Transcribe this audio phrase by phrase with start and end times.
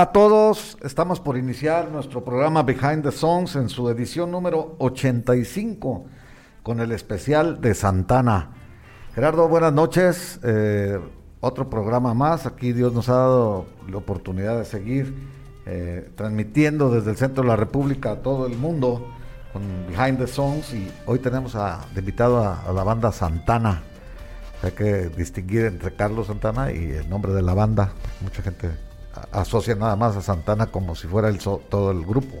[0.00, 4.74] Hola a todos, estamos por iniciar nuestro programa Behind the Songs en su edición número
[4.78, 6.06] 85
[6.62, 8.48] con el especial de Santana.
[9.14, 10.40] Gerardo, buenas noches.
[10.42, 10.98] Eh,
[11.40, 12.46] otro programa más.
[12.46, 15.14] Aquí Dios nos ha dado la oportunidad de seguir
[15.66, 19.06] eh, transmitiendo desde el centro de la República a todo el mundo
[19.52, 23.82] con Behind the Songs y hoy tenemos a, invitado a la banda Santana.
[24.62, 27.92] Hay que distinguir entre Carlos Santana y el nombre de la banda.
[28.22, 28.70] Mucha gente
[29.32, 32.38] asocia nada más a Santana como si fuera el todo el grupo.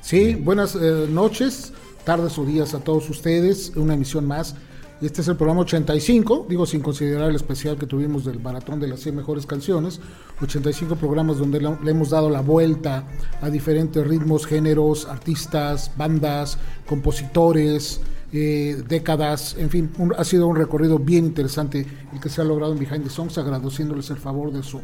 [0.00, 1.72] Sí, buenas eh, noches,
[2.04, 4.54] tardes o días a todos ustedes, una emisión más.
[5.00, 8.86] Este es el programa 85, digo sin considerar el especial que tuvimos del maratón de
[8.86, 10.00] las 100 mejores canciones,
[10.40, 13.04] 85 programas donde le, le hemos dado la vuelta
[13.42, 18.00] a diferentes ritmos, géneros, artistas, bandas, compositores,
[18.36, 22.72] eh, décadas, en fin, ha sido un recorrido bien interesante el que se ha logrado
[22.72, 24.80] en Behind the Songs, agradeciéndoles el favor de su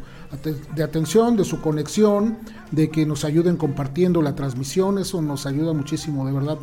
[0.73, 2.37] de atención, de su conexión,
[2.71, 6.57] de que nos ayuden compartiendo la transmisión, eso nos ayuda muchísimo, de verdad.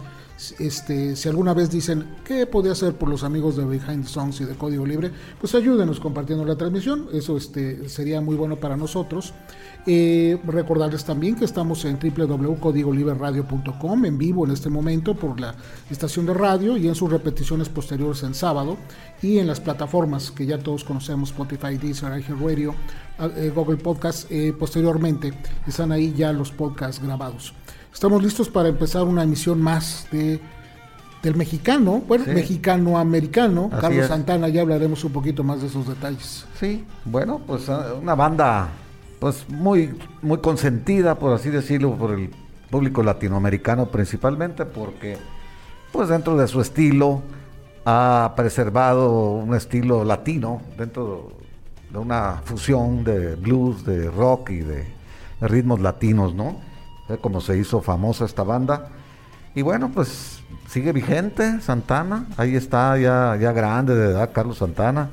[0.58, 4.44] Este, si alguna vez dicen qué podía hacer por los amigos de Behind Songs y
[4.44, 9.34] de Código Libre, pues ayúdenos compartiendo la transmisión, eso este, sería muy bueno para nosotros.
[9.84, 15.56] Eh, recordarles también que estamos en www.codigoliberradio.com en vivo en este momento por la
[15.90, 18.76] estación de radio y en sus repeticiones posteriores en sábado
[19.22, 22.74] y en las plataformas que ya todos conocemos, Spotify, Deezer, Radio,
[23.18, 25.32] eh, Google Podcast, eh, posteriormente
[25.66, 27.54] están ahí ya los podcasts grabados.
[27.92, 30.40] Estamos listos para empezar una emisión más de
[31.22, 36.46] del mexicano, bueno, mexicano-americano, Carlos Santana, ya hablaremos un poquito más de esos detalles.
[36.60, 38.68] Sí, bueno, pues ah, una banda
[39.18, 42.30] pues muy, muy consentida, por así decirlo, por el
[42.70, 45.18] público latinoamericano principalmente, porque
[45.90, 47.22] pues dentro de su estilo
[47.84, 51.32] ha preservado un estilo latino dentro
[51.90, 54.86] de una fusión de blues, de rock y de,
[55.40, 56.56] ritmos latinos, ¿no?
[57.20, 58.88] Como se hizo famosa esta banda.
[59.54, 65.10] Y bueno, pues sigue vigente Santana, ahí está ya, ya grande de edad Carlos Santana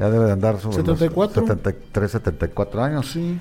[0.00, 1.42] ya debe de andar sobre 74.
[1.42, 3.10] 73, 74 años.
[3.10, 3.38] Sí.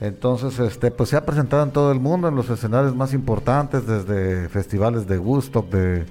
[0.00, 3.86] Entonces, este, pues se ha presentado en todo el mundo, en los escenarios más importantes,
[3.86, 6.06] desde festivales de Woodstock, de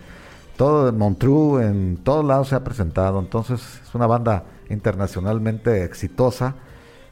[0.56, 3.20] todo de Montreux, en todos lados se ha presentado.
[3.20, 6.56] Entonces, es una banda internacionalmente exitosa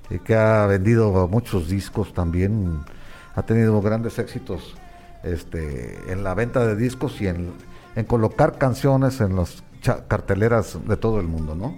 [0.10, 2.86] y que ha vendido muchos discos también,
[3.38, 4.76] ha tenido grandes éxitos
[5.24, 7.54] este, en la venta de discos y en,
[7.96, 9.64] en colocar canciones en las
[10.08, 11.76] carteleras de todo el mundo, ¿no?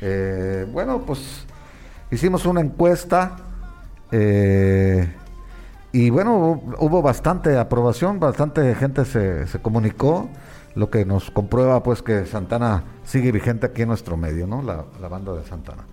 [0.00, 1.46] Eh, bueno, pues
[2.10, 3.36] hicimos una encuesta
[4.10, 5.14] eh,
[5.92, 10.28] y bueno, hubo bastante aprobación, bastante gente se, se, comunicó,
[10.74, 14.62] lo que nos comprueba pues que Santana sigue vigente aquí en nuestro medio, ¿no?
[14.62, 15.84] La, banda de Santana.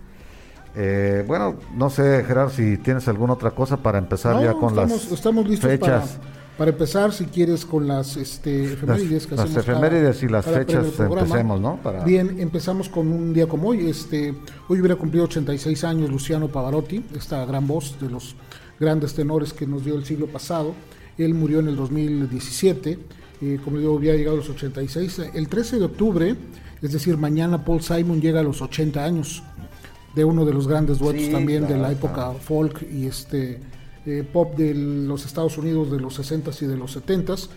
[0.79, 5.11] Eh, bueno, no sé, Gerard, si tienes alguna otra cosa para empezar ya con las
[5.11, 6.19] estamos listos fechas.
[6.55, 11.59] Para empezar, si quieres, con las este, efemérides que las efemérides y las fechas empecemos,
[11.59, 11.79] ¿no?
[12.05, 13.89] Bien, empezamos con un día como hoy.
[13.89, 14.35] Este,
[14.67, 18.35] hoy hubiera cumplido 86 años Luciano Pavarotti, esta gran voz de los
[18.79, 20.75] grandes tenores que nos dio el siglo pasado.
[21.17, 22.99] Él murió en el 2017,
[23.41, 25.31] eh, como digo, había llegado a los 86.
[25.33, 26.35] El 13 de octubre,
[26.83, 29.43] es decir, mañana Paul Simon llega a los 80 años
[30.17, 33.59] de uno de los grandes duetos también de la época folk y este
[34.07, 37.49] eh, pop de los Estados Unidos de los 60s y de los 70s,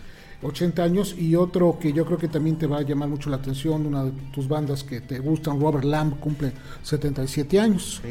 [0.43, 3.37] 80 años, y otro que yo creo que también te va a llamar mucho la
[3.37, 6.53] atención, una de tus bandas que te gustan, Robert Lamb, cumple
[6.83, 8.03] 77 años,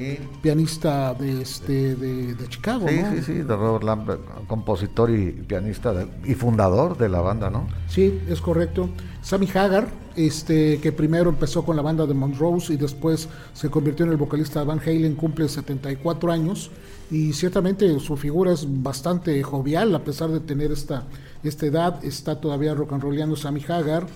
[0.42, 2.88] pianista de, este, de, Chicago.
[2.88, 4.10] Sí, sí, sí, de Robert Lamb,
[4.48, 5.94] compositor y pianista
[6.26, 7.68] y fundador de la banda, ¿no?
[7.88, 8.90] Sí, es correcto.
[9.30, 14.08] Sammy Hagar, este, que primero empezó con la banda de Montrose y después se convirtió
[14.08, 16.72] en el vocalista de Van Halen, cumple 74 años
[17.12, 21.04] y ciertamente su figura es bastante jovial a pesar de tener esta,
[21.44, 24.08] esta edad, está todavía rock and rollando Sammy Hagar.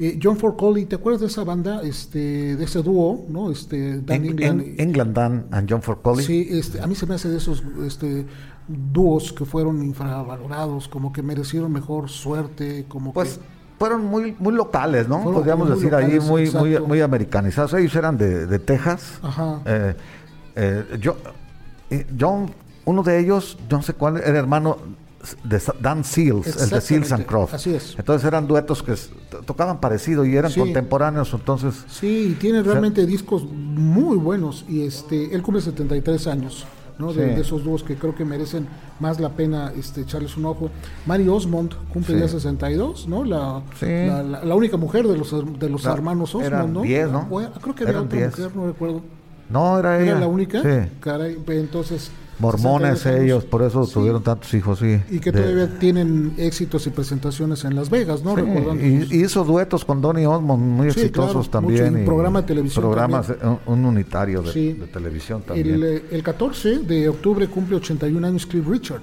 [0.00, 3.52] Eh, John Forcoley, ¿te acuerdas de esa banda, este, de ese dúo, no?
[3.52, 6.26] Este, Dan England, England Dan and John Forcoley.
[6.26, 8.26] Sí, este, a mí se me hace de esos este,
[8.66, 13.38] dúos que fueron infravalorados, como que merecieron mejor suerte, como pues,
[13.78, 15.16] fueron muy muy locales, ¿no?
[15.16, 16.88] Fueron Podríamos muy decir ahí locales, muy muy exacto.
[16.88, 17.72] muy americanizados.
[17.74, 19.18] Ellos eran de, de Texas.
[19.22, 19.60] Ajá.
[19.66, 19.94] Eh,
[20.56, 21.16] eh, yo,
[21.90, 22.50] eh, John,
[22.84, 24.78] uno de ellos, yo no sé cuál, era hermano
[25.42, 27.54] de Dan Seals, el de Seals and Croft.
[27.54, 27.96] así es.
[27.98, 28.94] Entonces eran duetos que
[29.44, 30.60] tocaban parecido y eran Sí.
[30.60, 36.64] contemporáneos, entonces Sí, y tiene realmente discos muy buenos y este él cumple 73 años,
[36.98, 37.12] ¿no?
[37.12, 37.34] De, Sí.
[37.34, 38.66] de esos dúos que creo que merecen
[39.00, 40.70] más la pena este echarles un ojo.
[41.06, 42.20] Mary Osmond cumple Sí.
[42.20, 43.24] ya 62, ¿no?
[43.24, 43.86] La, Sí.
[43.86, 46.82] la, la- la única mujer de los de los hermanos Osmond, eran ¿no?
[46.82, 47.26] 10, ¿no?
[47.30, 48.30] O- creo que había otra 10.
[48.38, 49.02] mujer, no recuerdo.
[49.50, 50.12] No era ella.
[50.12, 50.62] ¿Era la única?
[50.62, 50.90] Sí.
[51.00, 53.24] Caray, entonces Mormones 62 años.
[53.24, 53.94] ellos, por eso Sí.
[53.94, 55.00] tuvieron tantos hijos, sí.
[55.10, 58.36] y que De- todavía tienen éxitos y presentaciones en Las Vegas, ¿no?
[58.36, 61.92] Sí, y, hizo duetos con Donny Osmond muy Sí, exitosos claro, también.
[61.92, 65.66] mucho, y programa de televisión Programas, eh, un, un unitario de, de televisión también.
[65.76, 69.00] El, eh, el 14 de octubre cumple 81 años Cliff Richard,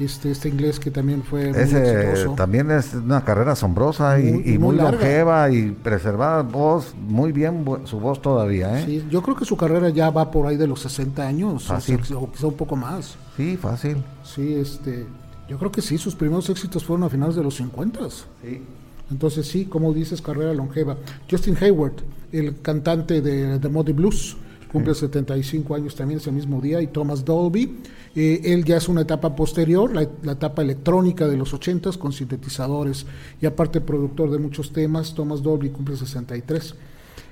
[0.00, 2.34] este, este inglés que también fue muy Ese exitoso.
[2.34, 4.92] también es una carrera asombrosa y, Muy- y muy muy, larga.
[4.92, 8.84] longeva y preservada voz, muy bien su voz todavía, ¿eh?
[8.86, 11.74] Sí, yo creo que su carrera ya va por ahí de los 60 años, o,
[11.74, 12.00] Fácil.
[12.16, 13.16] o quizá un poco más.
[13.36, 13.98] Sí, fácil.
[14.24, 15.06] Sí, este,
[15.48, 18.00] yo creo que sí, sus primeros éxitos fueron a finales de los 50.
[18.10, 18.62] Sí.
[19.10, 20.96] Entonces sí, como dices, carrera longeva.
[21.30, 21.94] Justin Hayward,
[22.32, 24.36] el cantante de The Moody Blues,
[24.72, 27.78] cumple 75 años también ese mismo día, y Thomas Dolby.
[28.14, 32.12] eh, él ya es una etapa posterior, la, la etapa electrónica de los 80s con
[32.12, 33.06] sintetizadores
[33.40, 36.74] y aparte productor de muchos temas, Thomas Dolby cumple 63.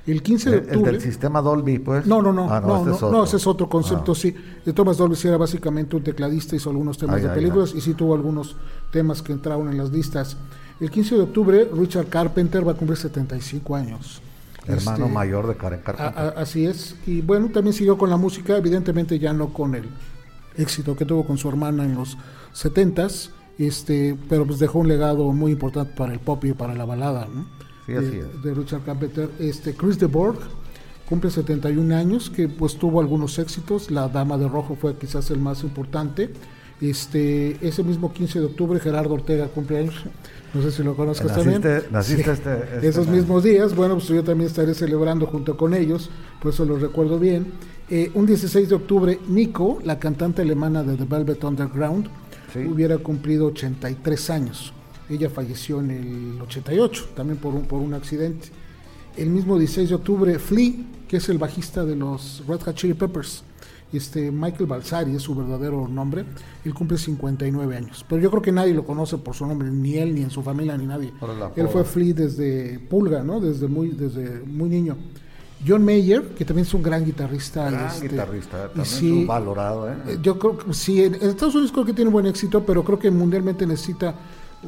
[0.06, 0.93] El 15 de El, el octubre...
[0.93, 2.06] del sistema Dolby, pues.
[2.06, 4.14] No, no, no, Ah, no, este no, es no, ese es otro concepto, Ah.
[4.14, 4.35] sí.
[4.64, 7.93] De Thomas Dolby sí era básicamente un tecladista, hizo algunos temas de películas y sí
[7.94, 8.56] tuvo algunos
[8.90, 10.37] temas que entraron en las listas.
[10.81, 14.23] El 15 de octubre, Richard Carpenter va a cumplir 75 años.
[14.69, 16.23] Hermano Este, mayor de Karen a- Carpenter.
[16.25, 16.94] a- así es.
[17.06, 19.85] Y bueno, también siguió con la música, evidentemente ya no con el
[20.56, 22.17] éxito que tuvo con su hermana en los
[22.53, 26.85] 70s, este, pero pues dejó un legado muy importante para el pop y para la
[26.85, 27.47] balada, ¿no?
[27.87, 28.43] Sí, así de, es.
[28.43, 29.31] de Richard Carpenter.
[29.38, 30.38] Este, Chris de Borg
[31.09, 33.91] cumple 71 años, que pues tuvo algunos éxitos.
[33.91, 36.31] La Dama de Rojo fue quizás el más importante.
[36.81, 39.95] Este, ese mismo 15 de octubre, Gerardo Ortega cumple años.
[40.55, 41.61] No sé si lo conozcas también.
[41.61, 42.31] Naciste- naciste Sí.
[42.31, 46.09] este- este Esos mismos días, bueno, pues yo también estaré celebrando junto con ellos,
[46.41, 47.47] por eso los recuerdo bien.
[47.91, 52.09] Eh, un 16 de octubre, Nico, la cantante alemana de The Velvet Underground,
[52.53, 52.61] Sí.
[52.61, 54.73] hubiera cumplido 83 años.
[55.11, 58.49] Ella falleció en el 88, también por un, por un accidente.
[59.17, 60.73] El mismo 16 de octubre, Flea,
[61.09, 63.43] que es el bajista de los Red Hot Chili Peppers,
[63.96, 66.25] este Michael Balsari es su verdadero nombre,
[66.64, 68.05] él cumple 59 años.
[68.08, 70.43] Pero yo creo que nadie lo conoce por su nombre, ni él, ni en su
[70.43, 71.12] familia, ni nadie.
[71.56, 73.40] Él fue Flea desde Pulga, ¿no?
[73.40, 74.96] Desde muy, desde muy niño.
[75.67, 77.69] John Mayer, que también es un gran guitarrista.
[77.70, 79.94] Gran este, guitarrista, también sí, subvalorado, ¿eh?
[80.06, 82.99] eh, Yo creo que sí, en, Estados Unidos creo que tiene buen éxito, pero creo
[82.99, 84.14] que mundialmente necesita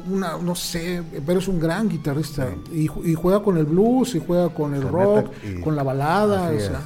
[0.09, 2.49] una, no sé, pero es un gran guitarrista.
[2.73, 5.75] Y, ju- y juega con el blues, y juega con el Se rock, y- con
[5.77, 6.81] la balada, o sea.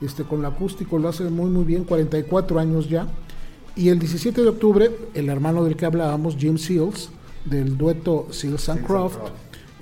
[0.00, 3.06] Este, con el acústico, lo hace muy, muy bien, 44 años ya.
[3.76, 7.10] Y el 17 de octubre, el hermano del que hablábamos, Jim Seals,
[7.44, 9.32] del dueto Seals and Croft, Croft.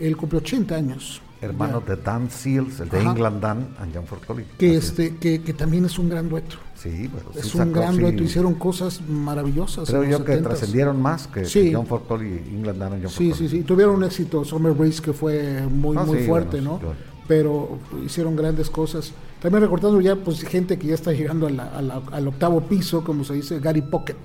[0.00, 1.20] él cumplió 80 años.
[1.40, 1.96] Hermano Ya.
[1.96, 3.10] de Dan Seals, el de Ajá.
[3.10, 4.20] England Dan and John Ford
[4.58, 4.84] que, es.
[4.84, 6.56] este, que, que también es un gran dueto.
[6.76, 9.88] Sí, sí Es un sacó, gran sí, dueto, hicieron cosas maravillosas.
[9.90, 10.42] Creo yo que 70s.
[10.44, 11.64] trascendieron más que, Sí.
[11.70, 13.60] que John Ford Colley y England Dan and John Sí, Ford sí, Colley.
[13.60, 13.66] sí.
[13.66, 16.78] Tuvieron un éxito Summer Breeze que fue muy, Ah, muy sí, fuerte, bueno, ¿no?
[16.78, 16.94] claro.
[17.26, 19.12] Pero hicieron grandes cosas.
[19.42, 22.60] También recordando ya, pues, gente que ya está llegando a la- a la- al octavo
[22.62, 24.16] piso, como se dice, Gary Pocket.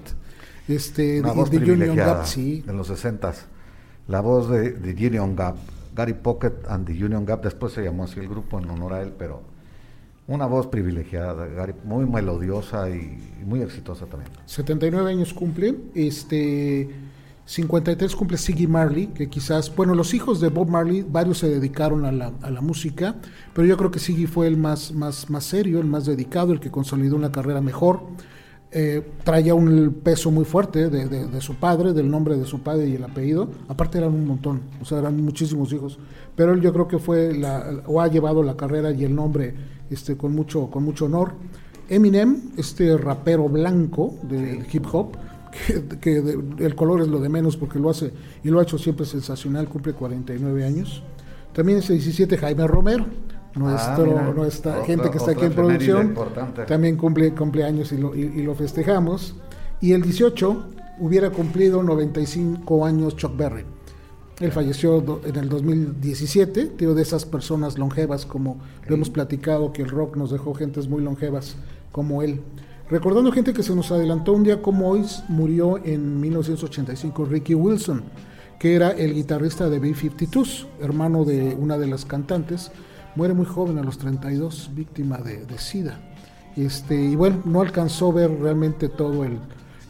[0.68, 2.64] Este, Una de- voz de Union Gap, sí.
[2.68, 3.46] en los 60s.
[4.08, 5.56] La voz de, de Union Gap,
[5.96, 9.02] Gary Pocket and the Union Gap, después se llamó así el grupo en honor a
[9.02, 9.42] él, pero
[10.28, 14.30] una voz privilegiada, Gary, muy melodiosa y muy exitosa también.
[14.46, 15.76] 79 años cumple.
[15.96, 16.90] Este,
[17.48, 22.04] 53 cumple Siggy Marley, que quizás, bueno, los hijos de Bob Marley, varios se dedicaron
[22.04, 23.16] a la, a la música,
[23.54, 26.60] pero yo creo que Siggy fue el más, más, más serio, el más dedicado, el
[26.60, 28.02] que consolidó una carrera mejor.
[28.70, 32.90] Eh, traía un peso muy fuerte de, de- su padre, del nombre de su padre
[32.90, 33.50] y el apellido.
[33.70, 35.98] Aparte eran un montón, o sea, eran muchísimos hijos.
[36.36, 39.56] Pero él yo creo que fue la, o ha llevado la carrera y el nombre
[39.90, 41.32] este, con, mucho, con mucho honor.
[41.88, 45.16] Eminem, este rapero blanco del hip hop,
[45.66, 48.12] que, que de- el color es lo de menos porque lo hace
[48.44, 51.04] y lo ha hecho siempre sensacional, cumple 49 años.
[51.54, 53.06] También ese 17 Jaime Romero,
[53.56, 56.14] nuestro, Ah, nuestra otra- gente que está aquí en producción,
[56.68, 59.36] también cumple cumpleaños y lo, y, y lo festejamos.
[59.82, 60.66] Y el 18
[61.00, 63.64] hubiera cumplido 95 años Chuck Berry.
[64.40, 69.74] Él falleció do- en el 2017, tío de esas personas longevas, como lo hemos platicado,
[69.74, 71.56] que el rock nos dejó gentes muy longevas
[71.92, 72.42] como él.
[72.90, 78.04] Recordando gente que se nos adelantó un día como hoy, murió en 1985 Ricky Wilson,
[78.60, 82.72] que era el guitarrista de B-52s, hermano de una de las cantantes.
[83.16, 86.00] Muere muy joven, a los 32, víctima de, de SIDA.
[86.56, 89.38] Este, y bueno, no alcanzó a ver realmente todo el,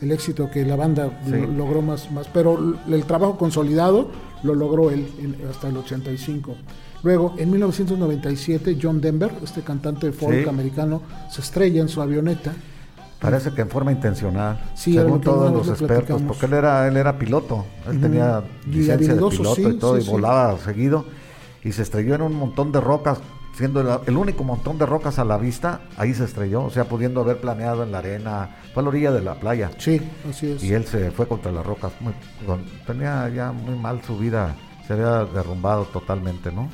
[0.02, 1.32] el éxito que la banda Sí.
[1.32, 4.10] lo- logró más, más, pero el trabajo consolidado
[4.44, 6.56] lo logró él en- hasta el 85.
[7.04, 10.50] Luego, en 1997, John Denver, este cantante folk Sí.
[10.50, 12.54] americano, se estrella en su avioneta.
[13.20, 17.18] Parece que en forma intencional, Sí, según todos los expertos, porque él era, él era
[17.18, 21.06] piloto, él tenía licencia de piloto sí, y todo, sí, y volaba seguido,
[21.64, 23.18] y se estrelló en un montón de rocas,
[23.56, 26.86] siendo el, el único montón de rocas a la vista, ahí se estrelló, o sea,
[26.86, 30.52] pudiendo haber planeado en la arena, fue a la orilla de la playa, Sí, así
[30.52, 30.64] es.
[30.64, 32.14] y él se fue contra las rocas, muy-
[32.46, 34.56] con- tenía ya muy mal su vida,
[34.86, 36.70] se había derrumbado totalmente, ¿no?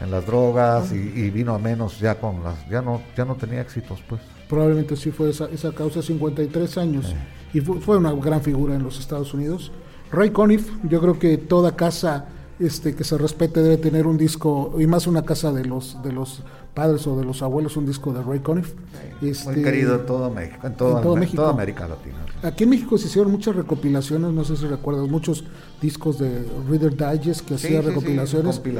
[0.00, 3.34] En las drogas y, y vino a menos ya con las, ya no, ya no
[3.34, 4.22] tenía éxitos, pues.
[4.48, 7.14] Probablemente sí fue esa, esa causa, 53 años.
[7.52, 9.72] Y fu- fue, una gran figura en los Estados Unidos.
[10.12, 12.26] Ray Conniff, yo creo que toda casa
[12.60, 16.12] este, que se respete debe tener un disco, y más una casa de los, de
[16.12, 18.74] los padres o de los abuelos, un disco de Ray Conniff.
[19.22, 21.42] Este, Muy querido en todo México, en, todo, en todo en México.
[21.42, 22.16] toda América Latina.
[22.42, 25.44] Aquí en México se hicieron muchas recopilaciones, no sé si recuerdas, muchos
[25.80, 28.62] discos de Reader Digest que Sí, hacía sí, sí, recopilaciones.
[28.62, 28.70] de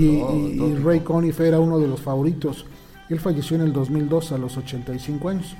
[0.00, 0.74] y, todo, y- todo y.
[0.76, 2.64] Ray Conniff era uno de los favoritos.
[3.10, 5.56] Él falleció en el 2002 a los 85 años.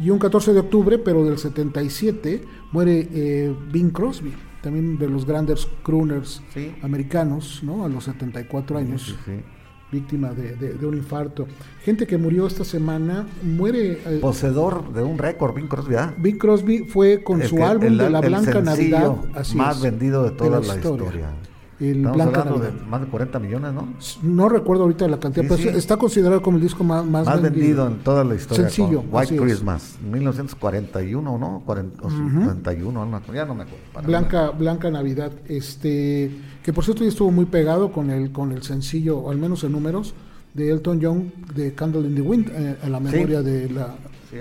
[0.00, 4.32] Y un 14 de octubre, pero del 77, muere eh, Bing Crosby,
[4.62, 6.74] también de los grandes crooners Sí.
[6.82, 7.84] americanos, ¿no?
[7.84, 9.32] A los 74 años Sí, sí.
[9.90, 11.46] víctima de, de- de un infarto.
[11.84, 14.00] Gente que murió esta semana, muere...
[14.06, 16.14] eh, Poseedor de un récord, Bing Crosby, ¿ah?
[16.16, 19.76] Bing Crosby fue con El su que- álbum el- de la Blanca Navidad así más
[19.76, 21.30] es, vendido de toda la historia.
[21.82, 22.80] El Estamos Blanca hablando Navidad.
[22.80, 23.88] de más de 40 millones, ¿no?
[24.22, 25.76] No recuerdo ahorita la cantidad, Sí, pero sí.
[25.78, 27.86] está considerado como el disco más, más, Más, vendido.
[27.88, 28.68] en toda la historia.
[28.68, 29.36] Sencillo, White.
[29.36, 31.62] Christmas, 1941, ¿no?
[31.66, 34.06] 40, o 51, no me acuerdo, ya no me acuerdo.
[34.06, 36.30] Blanca, Blanca Navidad, este
[36.62, 39.64] que por cierto ya estuvo muy pegado con el con el sencillo, o al menos
[39.64, 40.14] en números,
[40.54, 43.94] de Elton John de Candle in the Wind, eh, en la memoria de la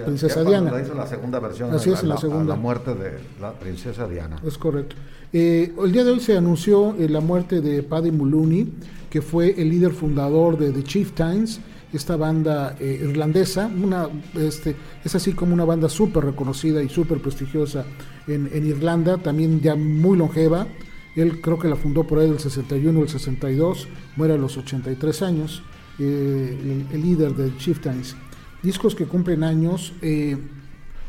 [0.05, 0.71] princesa Diana.
[0.71, 1.73] la hizo la segunda versión.
[1.73, 2.53] Así a es, la segunda.
[2.53, 4.37] a la muerte de la princesa Diana.
[4.45, 4.95] Es correcto.
[5.33, 8.67] Eh, el día de hoy se anunció eh, la muerte de Paddy Mullooney,
[9.09, 11.61] que fue el líder fundador de The Chieftains,
[11.93, 17.21] esta banda eh, irlandesa, una, este, es así como una banda súper reconocida y súper
[17.21, 17.85] prestigiosa
[18.27, 20.67] en, Irlanda, también ya muy longeva.
[21.15, 24.57] Él creo que la fundó por ahí del 61 o el 62, muere a los
[24.57, 25.63] 83 años,
[25.99, 28.15] eh, el, el líder de The Chieftains.
[28.63, 29.93] Discos que cumplen años.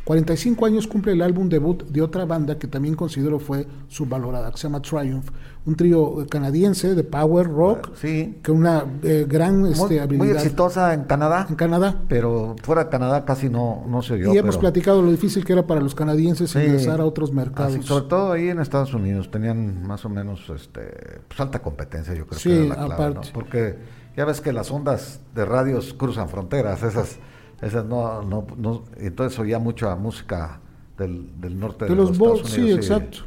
[0.03, 4.51] Eh, 45 años cumple el álbum debut de otra banda que también considero fue subvalorada,
[4.51, 5.29] que se llama Triumph,
[5.65, 8.39] un trío canadiense de power rock, Sí.
[8.45, 12.03] con una eh, gran Muy, este, muy habilidad exitosa en Canadá, en Canadá.
[12.09, 14.35] pero fuera de Canadá casi no, no se oyó.
[14.35, 16.59] y hemos pero- platicado lo difícil que era para los canadienses Sí.
[16.59, 17.75] ingresar a otros mercados.
[17.77, 22.13] Así, sobre todo ahí en Estados Unidos tenían más o menos este, pues, alta competencia,
[22.15, 23.29] yo creo Sí, que era la clave, aparte.
[23.29, 23.33] ¿no?
[23.33, 23.79] Porque
[24.17, 27.19] ya ves que las ondas de radios cruzan fronteras, esas,
[27.63, 30.61] esas no, no, no- entonces oía mucha música
[30.99, 32.81] del, del norte de, de los Estados Bulls, sí, Unidos.
[32.81, 33.19] exacto.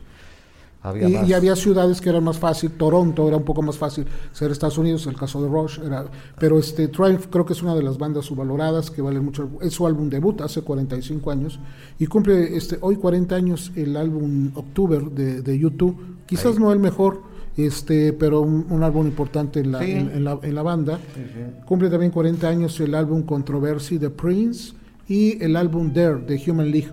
[0.84, 4.52] Había Y, había ciudades que eran más fácil, Toronto era un poco más fácil ser
[4.52, 6.06] Estados Unidos, el caso de Rush era,
[6.38, 9.74] pero este Triumph creo que es una de las bandas subvaloradas que vale mucho, es
[9.74, 11.60] su álbum debut hace 45 años
[11.98, 16.60] y cumple este hoy 40 años el álbum October de, de YouTube, quizás Ahí.
[16.60, 17.22] no el mejor,
[17.58, 19.92] este, pero un, un álbum importante en la, Sí.
[19.92, 21.00] en, en la, en la banda.
[21.16, 21.40] Sí, sí.
[21.66, 24.74] Cumple también 40 años el álbum Controversy de Prince
[25.08, 26.90] y el álbum Dare de Human League.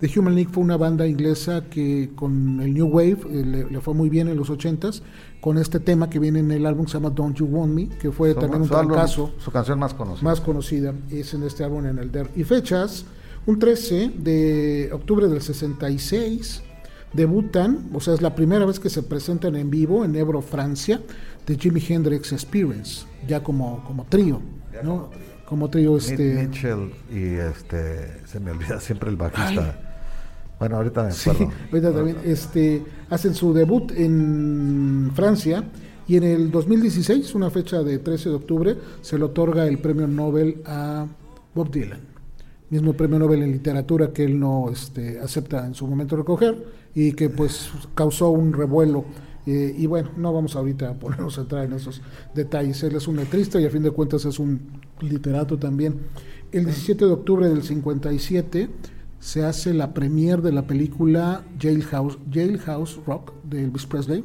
[0.00, 3.80] The Human League fue una banda inglesa que con el New Wave eh, le, le
[3.80, 5.00] fue muy bien en los 80s,
[5.40, 7.88] con este tema que viene en el álbum que se llama Don't You Want Me,
[7.88, 10.22] que fue también un fracaso Su canción más conocida.
[10.28, 12.28] más conocida, es en este álbum en el Dare.
[12.36, 13.06] Y fechas,
[13.46, 16.62] un 13 de octubre del 66,
[17.16, 21.00] debutan, o sea, es la primera vez que se presentan en vivo en Ebro, Francia,
[21.46, 24.40] de Jimi Hendrix Experience, ya como, como trío,
[24.82, 25.10] ¿no?
[25.46, 25.96] como trío.
[25.96, 26.34] Este...
[26.34, 29.76] Mitchell y este se me olvida siempre el bajista.
[29.80, 29.86] Ay.
[30.58, 31.30] Bueno, ahorita me Sí,
[31.72, 35.64] ahorita también este, hacen su debut en Francia
[36.08, 40.06] y en el 2016, una fecha de 13 de octubre, se le otorga el premio
[40.06, 41.06] Nobel a
[41.54, 42.15] Bob Dylan.
[42.68, 47.12] Mismo premio Nobel en literatura que él no este, acepta en su momento recoger y
[47.12, 49.04] que pues causó un revuelo.
[49.46, 52.02] eh, y bueno, no vamos ahorita a ponernos a entrar en esos
[52.34, 52.82] detalles.
[52.82, 54.60] Él es un letrista y a fin de cuentas es un
[55.00, 56.00] literato también.
[56.50, 58.68] El 17 de octubre del 57
[59.20, 64.24] se hace la premier de la película Jailhouse, Jailhouse Rock de Elvis Presley,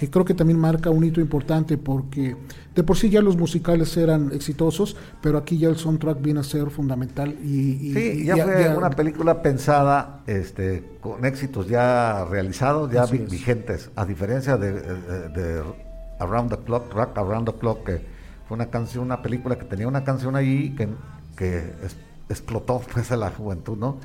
[0.00, 2.34] que creo que también marca un hito importante porque
[2.74, 6.42] de por sí ya los musicales eran exitosos, pero aquí ya el soundtrack viene a
[6.42, 7.36] ser fundamental.
[7.44, 14.06] Y, sí, ya, fue una película pensada este, con éxitos ya realizados, ya vigentes, a
[14.06, 15.62] diferencia de,
[16.18, 18.00] Around the Clock, Rock Around the Clock, que
[18.48, 20.88] fue una canción, una película que tenía una canción ahí que,
[21.36, 21.74] que
[22.30, 23.98] explotó pues a la juventud, ¿no?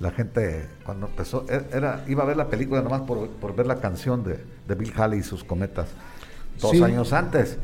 [0.00, 3.66] La gente cuando empezó, e, era, iba a ver la película nomás por, por ver
[3.66, 5.88] la canción de, de, Bill Haley y sus cometas,
[6.60, 7.58] dos años antes.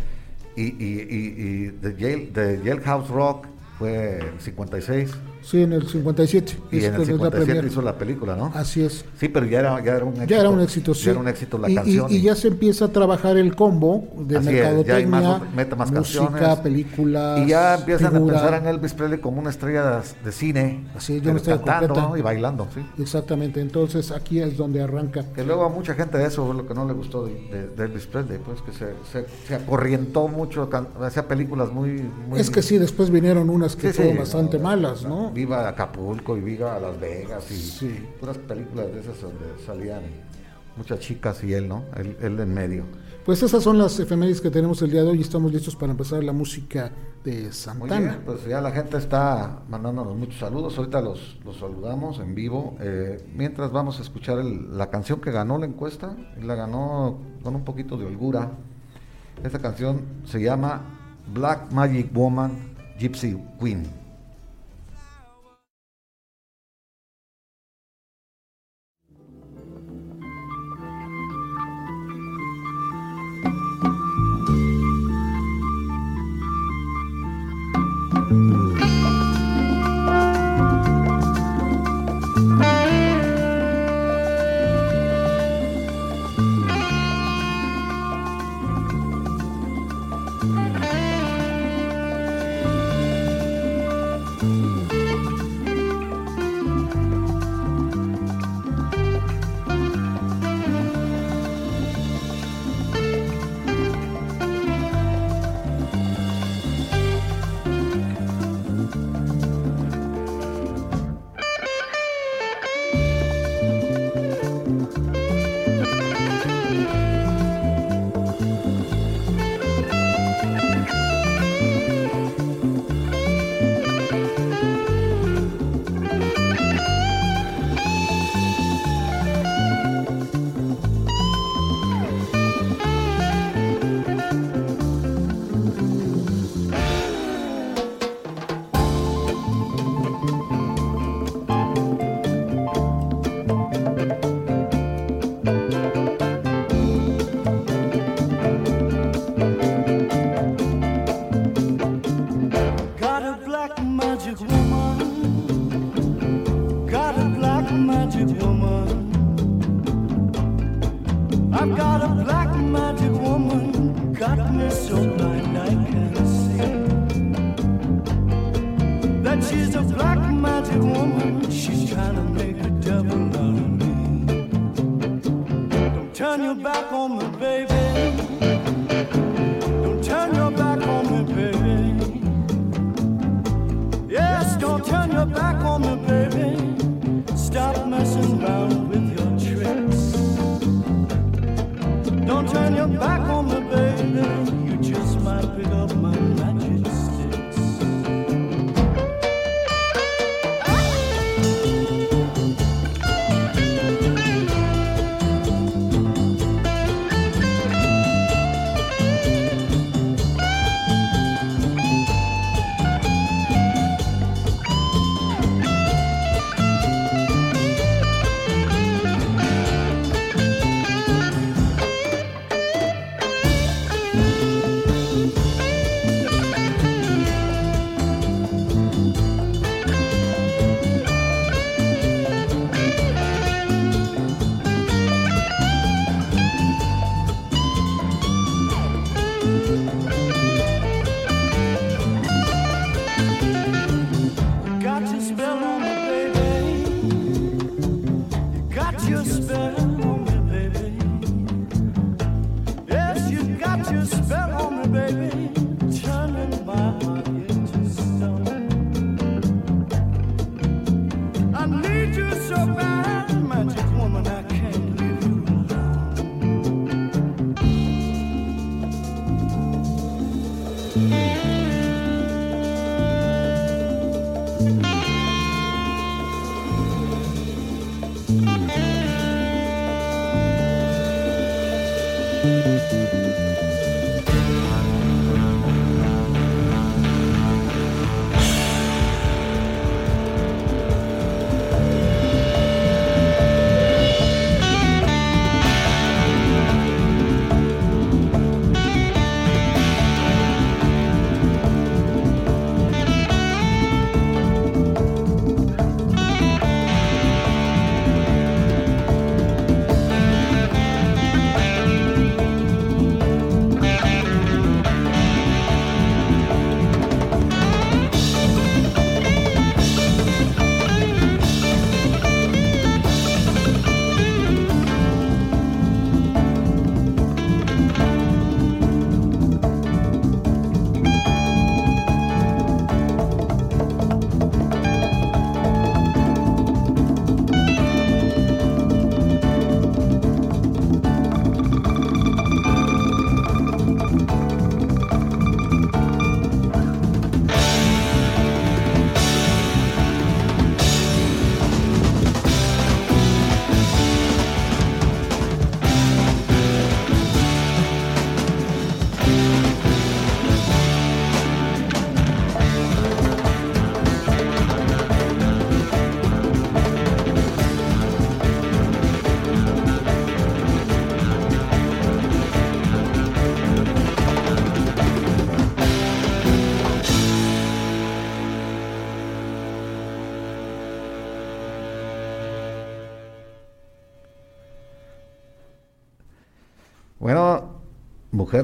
[0.57, 3.47] Y, y, y, y de, Jail, de Jailhouse Rock
[3.79, 5.13] fue en 56.
[5.43, 6.57] Sí, en el 57.
[6.71, 8.53] Y en el 57 hizo la película, ¿no?
[8.55, 9.05] Así es.
[9.19, 10.29] Sí, pero ya era, ya era un éxito.
[10.29, 11.05] Ya era un éxito, sí.
[11.07, 12.07] Ya era un éxito la y, canción.
[12.11, 16.29] Y, ya se empieza a trabajar el combo de Así mercadotecnia, más, mete más música,
[16.29, 20.87] canciones, películas, Y ya empiezan a pensar en Elvis Presley como una estrella de, cine.
[20.95, 22.81] Así es, yo me cantando y bailando, sí.
[22.99, 25.25] Exactamente, entonces aquí es donde arranca.
[25.35, 28.07] Que luego a mucha gente de eso fue lo que no le gustó de, Elvis
[28.07, 30.69] Presley, pues que se, se, se acorrientó mucho,
[31.01, 35.30] hacía películas muy, muy, Es que sí, después vinieron unas que fueron bastante malas, ¿no?
[35.33, 40.03] Viva Acapulco y Viva Las Vegas y puras películas de esas donde salían
[40.77, 41.85] muchas chicas y él, ¿no?
[41.97, 42.85] Él, en medio.
[43.25, 45.93] Pues esas son las efemérides que tenemos el día de hoy y estamos listos para
[45.93, 46.91] empezar la música
[47.23, 48.23] de Santana.
[48.25, 52.77] pues ya la gente está mandándonos muchos saludos, ahorita los, los saludamos en vivo.
[52.81, 57.65] Eh, mientras vamos a escuchar la canción que ganó la encuesta, la ganó con un
[57.65, 58.53] poquito de holgura.
[59.45, 60.81] Esta canción se llama
[61.33, 64.00] Black Magic Woman Gypsy Queen.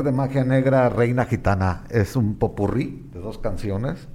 [0.03, 1.85] De Magia Negra, Reina Gitana.
[1.91, 4.09] Es un popurrí de dos canciones.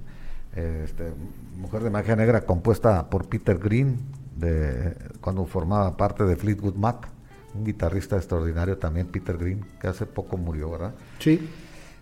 [0.54, 1.12] Este,
[1.56, 3.98] Mujer de Magia Negra compuesta por Peter Green,
[4.36, 7.08] de, cuando formaba parte de Fleetwood Mac,
[7.54, 10.94] un guitarrista extraordinario también, Peter Green, que hace poco murió, ¿verdad?
[11.18, 11.48] Sí.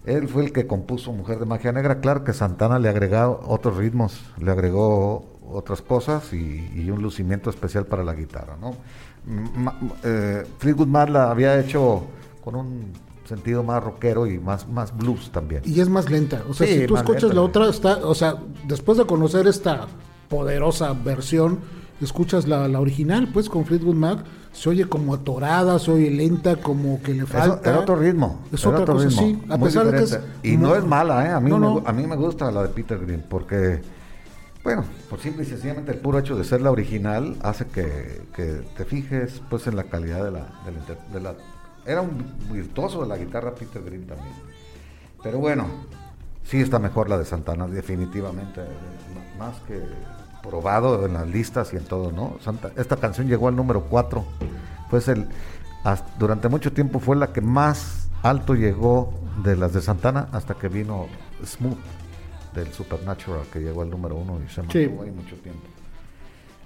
[0.05, 2.01] Él fue el que compuso Mujer de Magia Negra.
[2.01, 7.87] Claro que Santana le agregó otros ritmos, le agregó otras cosas y, un lucimiento especial
[7.87, 8.75] para la guitarra, ¿no?
[10.03, 12.05] Eh, Fleetwood Mac la había hecho
[12.43, 12.93] con un
[13.31, 15.63] sentido más rockero y más, más blues también.
[15.65, 16.43] Y es más lenta.
[16.49, 18.35] O sea, si tú escuchas la otra, está, o sea,
[18.67, 19.87] después de conocer esta
[20.29, 21.61] poderosa versión,
[22.01, 26.57] escuchas la, la original, pues con Fleetwood Mac, se oye como atorada, se oye lenta,
[26.57, 27.71] como que le falta.
[27.71, 28.41] Era otro ritmo.
[28.53, 29.43] Es otra cosa, ritmo, sí.
[29.49, 31.31] A pesar de que es, Y no, es mala, ¿eh?
[31.31, 33.81] A mí, me, a mí me gusta la de Peter Green, porque,
[34.65, 38.63] bueno, por simple y sencillamente el puro hecho de ser la original hace que, que
[38.77, 40.49] te fijes pues en la calidad de la,
[41.13, 41.35] de la,
[41.87, 44.35] Era un virtuoso de la guitarra Peter Green también.
[45.23, 45.67] Pero bueno,
[46.45, 48.63] sí está mejor la de Santana, definitivamente.
[49.39, 49.81] Más que
[50.43, 52.39] probado en las listas y en todo, ¿no?
[52.77, 54.25] esta canción llegó al número 4.
[54.89, 55.29] Pues el,
[56.19, 59.15] durante mucho tiempo fue la que más alto llegó
[59.45, 61.07] de las de Santana hasta que vino
[61.45, 61.79] Smooth
[62.55, 65.63] del Supernatural que llegó al número 1 y se mantuvo ahí mucho tiempo.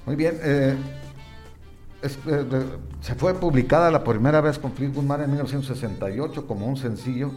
[0.06, 0.76] Muy bien, eh,
[2.04, 2.64] eh,
[3.00, 7.30] se fue publicada la primera vez con Fleetwood Mac en 1968 como un sencillo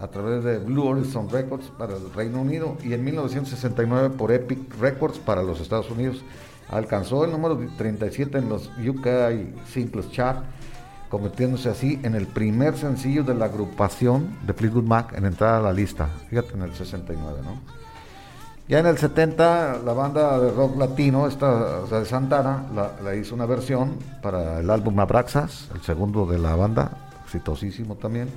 [0.00, 4.76] a través de Blue Horizon Records para el Reino Unido y en 1969 por Epic
[4.80, 6.24] Records para los Estados Unidos.
[6.68, 9.06] Alcanzó el número 37 en los UK
[9.66, 10.44] Singles Chart,
[11.08, 15.60] convirtiéndose así en el primer sencillo de la agrupación de Fleetwood Mac en entrar a
[15.60, 16.08] la lista.
[16.28, 17.81] Fíjate, en el 69, ¿no?
[18.72, 22.64] Ya en el 70 la banda de rock latino, esta de Santana,
[23.04, 28.30] la, hizo una versión para el álbum Abraxas, el segundo de la banda, exitosísimo también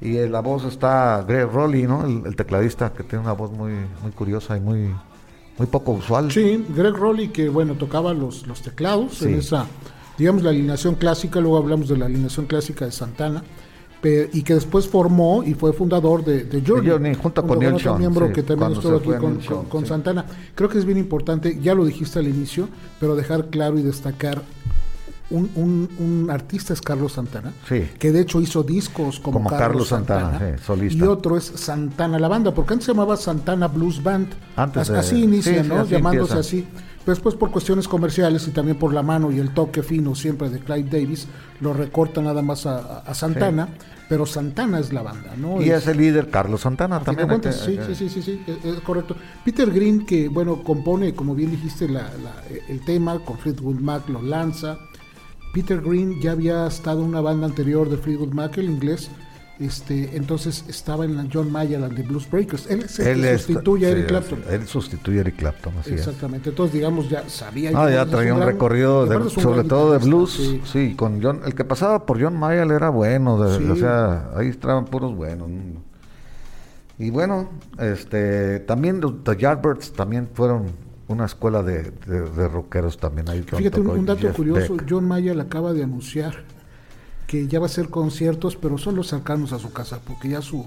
[0.00, 2.06] y la voz está Greg Rowley, ¿no?
[2.06, 4.94] El, tecladista que tiene una voz muy, muy curiosa y muy,
[5.58, 6.30] muy poco usual.
[6.30, 9.66] Sí, Greg Rowley que, bueno, tocaba los, los teclados en esa,
[10.16, 13.42] digamos, la alineación clásica, luego hablamos de la alineación clásica de Santana,
[14.32, 18.32] y que después formó y fue fundador de, de Journey, junto, con, Neil otro miembro
[18.32, 20.26] que también estuvo aquí con, con Santana.
[20.54, 22.68] Creo que es bien importante, ya lo dijiste al inicio,
[23.00, 24.42] pero dejar claro y destacar
[25.30, 31.04] un, un, artista es Carlos Santana, que de hecho hizo discos como, Carlos, Santana, solista.
[31.04, 35.24] y otro es Santana la banda, porque antes se llamaba Santana Blues Band, antes así
[35.24, 35.86] inicia, ¿no?
[35.86, 36.66] Llamándose así.
[37.06, 40.60] Después por cuestiones comerciales y también por la mano y el toque fino siempre de
[40.60, 41.26] Clyde Davis,
[41.60, 43.68] lo recorta nada más a, Santana,
[44.08, 45.60] pero Santana es la banda, ¿no?
[45.60, 47.28] Y es, el líder Carlos Santana también.
[47.52, 49.16] sí, sí, sí, sí, es, correcto.
[49.44, 52.10] Peter Green, que bueno, compone, como bien dijiste, la,
[52.68, 54.78] el tema, con Fleetwood Mac lo lanza,
[55.52, 59.10] Peter Green ya había estado en una banda anterior de Fleetwood Mac, el inglés,
[59.60, 62.68] este, entonces estaba en la John Mayer, la de Blues Breakers.
[62.68, 64.42] Él, sustituye a Eric Clapton.
[64.50, 66.50] Él sustituye a Eric Clapton, así Exactamente.
[66.50, 67.70] Entonces, digamos, ya sabía.
[67.74, 70.58] Ah, ya traía un, recorrido, sobre todo de blues.
[70.64, 70.94] Sí.
[70.96, 71.42] con John.
[71.46, 75.48] El que pasaba por John Mayer era bueno, o sea, ahí estaban puros buenos.
[76.98, 80.66] Y bueno, este, también los The Yardbirds también fueron
[81.08, 83.28] una escuela de, de, rockeros también.
[83.28, 86.44] Ahí Fíjate, un, dato curioso, John Mayer acaba de anunciar
[87.34, 90.64] que ya va a hacer conciertos, pero solo cercanos a su casa, porque ya su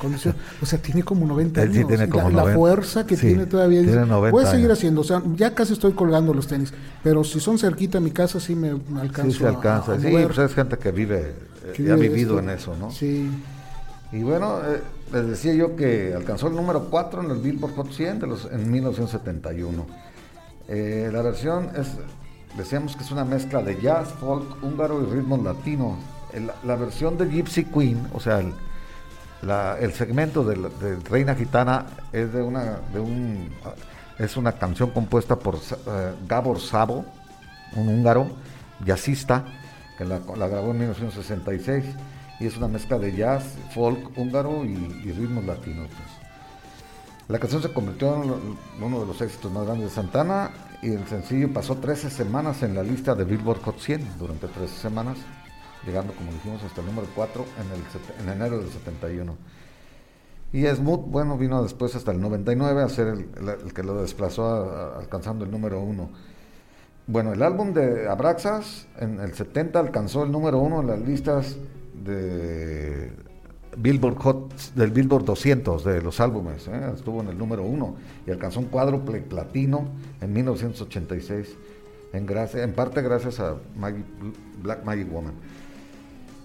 [0.00, 1.86] condición, o sea, tiene como 90 años.
[1.86, 3.82] tiene como la, fuerza que tiene todavía.
[3.82, 7.58] Tiene puede seguir haciendo, o sea, ya casi estoy colgando los tenis, pero si son
[7.58, 8.70] cerquita a mi casa sí me,
[9.00, 9.30] alcanzo.
[9.30, 10.00] Sí, se alcanza.
[10.00, 11.32] sí, pues es gente que vive,
[11.76, 12.90] que ha vivido en eso, ¿no?
[12.90, 13.30] Sí.
[14.10, 14.80] Y bueno, eh,
[15.12, 18.48] les decía yo que alcanzó el número 4 en el Billboard Hot 100 de los,
[18.50, 19.86] en 1971.
[20.66, 21.86] Eh, la versión es,
[22.56, 25.96] decíamos que es una mezcla de jazz, folk, húngaro y ritmo latino.
[26.64, 32.78] la versión de Gypsy Queen, o sea, el, segmento de, Reina Gitana es de una,
[32.92, 33.50] de un,
[34.18, 37.04] es una canción compuesta por eh, Gabor Sabo,
[37.76, 38.30] un húngaro
[38.84, 39.44] jazzista,
[39.96, 41.84] que la, la grabó en 1966
[42.40, 44.74] y es una mezcla de jazz, folk húngaro y,
[45.12, 45.88] ritmos latinos.
[45.88, 46.19] Pues.
[47.30, 50.50] La canción se convirtió en uno de los éxitos más grandes de Santana
[50.82, 54.76] y el sencillo pasó 13 semanas en la lista de Billboard Hot 100 durante 13
[54.76, 55.16] semanas,
[55.86, 59.36] llegando, como dijimos, hasta el número 4 en, el, en enero del 71.
[60.52, 65.44] Y Smooth, bueno, vino después hasta el 99 a ser el, que lo desplazó alcanzando
[65.44, 66.10] el número 1.
[67.06, 71.56] Bueno, el álbum de Abraxas en el 70 alcanzó el número 1 en las listas
[71.94, 73.29] de
[73.76, 76.92] Billboard Hot, del Billboard 200 de los álbumes, ¿eh?
[76.94, 79.88] estuvo en el número uno y alcanzó un cuádruple platino
[80.20, 81.56] en 1986,
[82.12, 83.54] en, gracia, en parte gracias a
[84.62, 85.34] Black Magic Woman.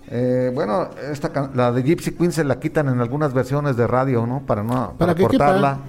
[0.08, 4.28] Eh, bueno, esta, la de Gypsy Queen se la quitan en algunas versiones de radio,
[4.28, 4.44] ¿no?
[4.46, 5.80] Para no para, cortarla,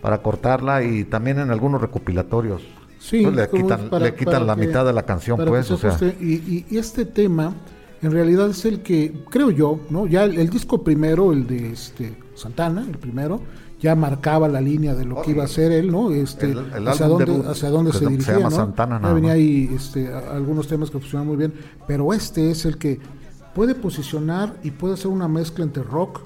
[0.00, 2.62] para cortarla y también en algunos recopilatorios.
[2.98, 5.70] Sí, pues le quitan, le quitan la mitad de la canción, pues.
[5.70, 5.96] O sea.
[6.18, 7.52] y, este tema,
[8.02, 10.06] en realidad es el que creo yo, ¿no?
[10.06, 13.40] Ya el, disco primero, el de este Santana, el primero,
[13.80, 16.10] ya marcaba la línea de lo que iba a ser él, ¿no?
[16.10, 16.54] Este,
[16.86, 18.50] hacia, dónde, hacia dónde se dirigía, ¿no?
[18.50, 21.54] Santana, ya venía ahí este, algunos temas que funcionan muy bien,
[21.86, 23.00] pero este es el que
[23.54, 26.20] puede posicionar y puede hacer una mezcla entre rock,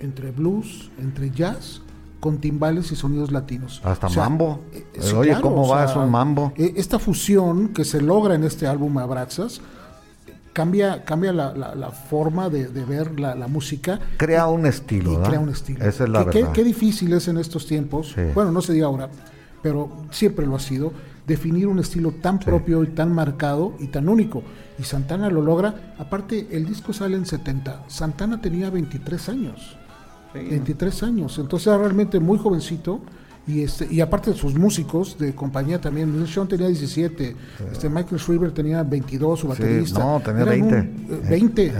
[0.00, 1.80] entre blues, entre jazz,
[2.20, 3.80] con timbales y sonidos latinos.
[3.84, 4.60] Hasta mambo.
[4.72, 6.52] Eh, Oye, ¿cómo va eso mambo?
[6.56, 9.60] E, esta fusión que se logra en este álbum Abraxas
[10.52, 14.00] cambia, cambia la, la, forma de, ver la, música.
[14.16, 15.22] Crea un estilo.
[15.22, 15.84] crea un estilo.
[15.84, 16.32] Esa es la verdad.
[16.32, 19.08] Qué, qué, difícil es en estos tiempos, bueno, no se diga ahora,
[19.62, 20.92] pero siempre lo ha sido,
[21.26, 24.42] definir un estilo tan propio y tan marcado y tan único.
[24.78, 25.94] Y Santana lo logra.
[25.98, 27.84] Aparte, el disco sale en 70.
[27.88, 29.76] Santana tenía 23 años.
[30.34, 31.38] 23 años.
[31.38, 33.00] Entonces era realmente muy jovencito.
[33.48, 37.34] Y, este, y aparte de sus músicos de compañía también, Sean tenía 17,
[37.72, 40.00] este Michael Schreiber tenía 22, su baterista.
[40.00, 40.90] no, tenía 20.
[41.30, 41.66] 20.
[41.66, 41.72] Eh,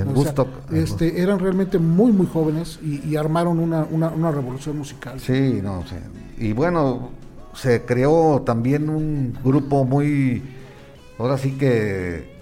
[0.73, 5.21] este, eran realmente muy, muy jóvenes y, armaron una, una, una, revolución musical.
[5.21, 5.97] Sí, no, sé.
[6.39, 7.11] y bueno,
[7.53, 10.43] se creó también un grupo muy,
[11.19, 12.39] ahora sí que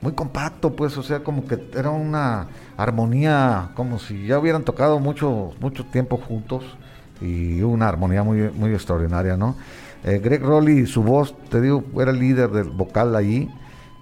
[0.00, 5.00] muy compacto, pues, o sea, como que era una armonía, como si ya hubieran tocado
[5.00, 6.62] mucho, mucho tiempo juntos
[7.20, 9.56] y una armonía muy, muy extraordinaria, ¿no?
[10.04, 13.50] Eh, Greg Rowley, su voz, te digo, era el líder del vocal allí,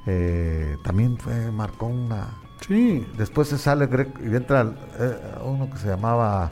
[0.06, 2.28] eh, también fue, marcó una...
[2.66, 3.06] Sí.
[3.16, 6.50] Después se sale Greg y entra eh, uno que se llamaba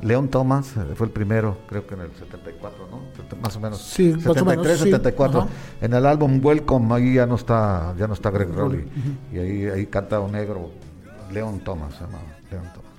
[0.00, 3.02] León Thomas fue el primero, creo que en el 74, ¿no?
[3.40, 3.80] Más o menos.
[3.82, 5.48] Sí, 73, 74.
[5.80, 8.84] En el álbum Welcome ahí ya no está, ya no está Greg Rowley.
[9.32, 10.70] Y ahí, ahí canta un negro,
[11.32, 12.18] León Thomas, se llama
[12.50, 12.92] León Thomas.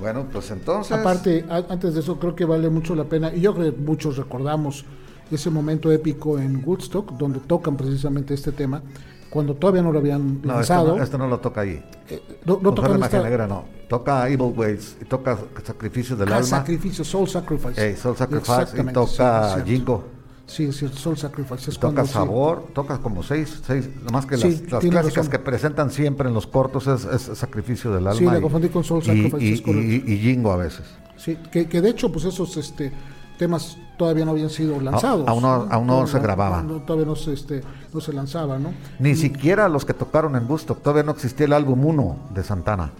[0.00, 0.92] Bueno, pues entonces.
[0.92, 4.16] Aparte, antes de eso, creo que vale mucho la pena, y yo creo que muchos
[4.16, 4.84] recordamos
[5.30, 8.82] ese momento épico en Woodstock, donde tocan precisamente este tema,
[9.28, 10.96] cuando todavía no lo habían lanzado.
[10.96, 11.84] No, esto no, lo toca ahí.
[12.08, 13.64] Eh, no, no toca la negra, no.
[13.88, 16.46] Toca Evil Ways, y toca Sacrificio del ah, Alma.
[16.46, 17.96] Sacrificio, Soul Sacrifice.
[17.96, 20.19] Soul Sacrifice, y toca Jingo.
[20.50, 21.70] Sí, es cierto, Soul Sacrifice.
[21.78, 26.34] toca Sabor, toca como seis, seis, nomás que las, las clásicas que presentan siempre en
[26.34, 28.18] los cortos es, es, Sacrificio del Alma.
[28.18, 29.70] Sí, le confundí con Soul Sacrifice.
[29.70, 30.82] Y, y, Jingo a veces.
[31.16, 32.92] Sí, que, que de hecho, pues esos este,
[33.38, 35.28] temas todavía no habían sido lanzados.
[35.28, 36.84] aún no, aún no, se grababan.
[36.84, 37.62] todavía no se, este,
[37.94, 38.74] no se lanzaba, ¿no?
[38.98, 42.90] Ni siquiera los que tocaron en Gusto, todavía no existía el álbum 1 de Santana.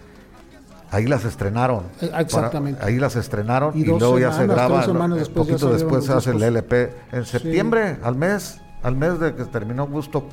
[0.91, 1.85] Ahí las estrenaron.
[2.01, 2.85] Eh, exactamente.
[2.85, 4.85] ahí las estrenaron y, luego ya se graba.
[4.87, 6.93] Un poquito después se hace el LP.
[7.13, 10.25] En septiembre, al mes, al mes de que terminó Gusto,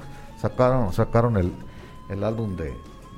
[0.41, 1.51] sacaron, sacaron el,
[2.09, 2.73] el álbum de,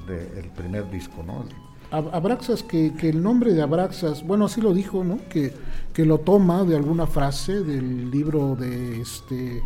[0.08, 1.45] de, el primer disco, ¿no?
[1.91, 5.17] Abraxas, que, que, el nombre de Abraxas, bueno, así lo dijo, ¿no?
[5.28, 5.54] Que,
[5.91, 9.63] que lo toma de alguna frase del libro de este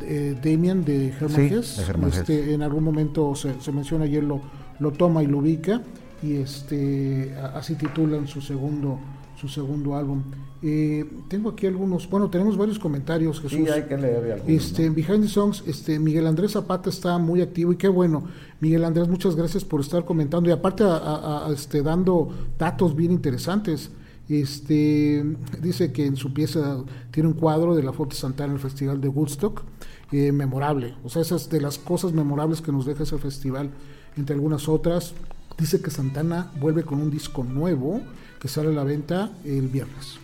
[0.00, 4.40] de Damien de Germán este, en algún momento se, se menciona y él lo,
[4.80, 5.80] lo toma y lo ubica
[6.22, 8.98] y este así titulan su segundo
[9.36, 10.22] su segundo álbum.
[10.62, 13.58] Eh, tengo aquí algunos, bueno, tenemos varios comentarios, Jesús.
[13.58, 17.42] Sí, hay que leer Este, en Behind the Songs, este, Miguel Andrés Zapata está muy
[17.42, 18.24] activo y qué bueno.
[18.60, 23.90] Miguel Andrés, muchas gracias por estar comentando y aparte a, este, dando datos bien interesantes.
[24.28, 25.24] Este,
[25.60, 29.00] dice que en su pieza tiene un cuadro de la foto Santana en el Festival
[29.00, 29.62] de Woodstock,
[30.10, 30.94] eh, memorable.
[31.04, 33.70] O sea, esas de las cosas memorables que nos deja ese festival,
[34.16, 35.14] entre algunas otras,
[35.58, 38.00] dice que Santana vuelve con un disco nuevo
[38.40, 40.18] que sale a la venta el viernes.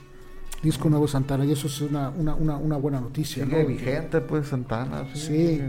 [0.63, 3.45] Disco nuevo Santana, y eso es una, una, una, buena noticia.
[3.45, 5.09] Sigue vigente, pues, Santana.
[5.13, 5.61] Sí,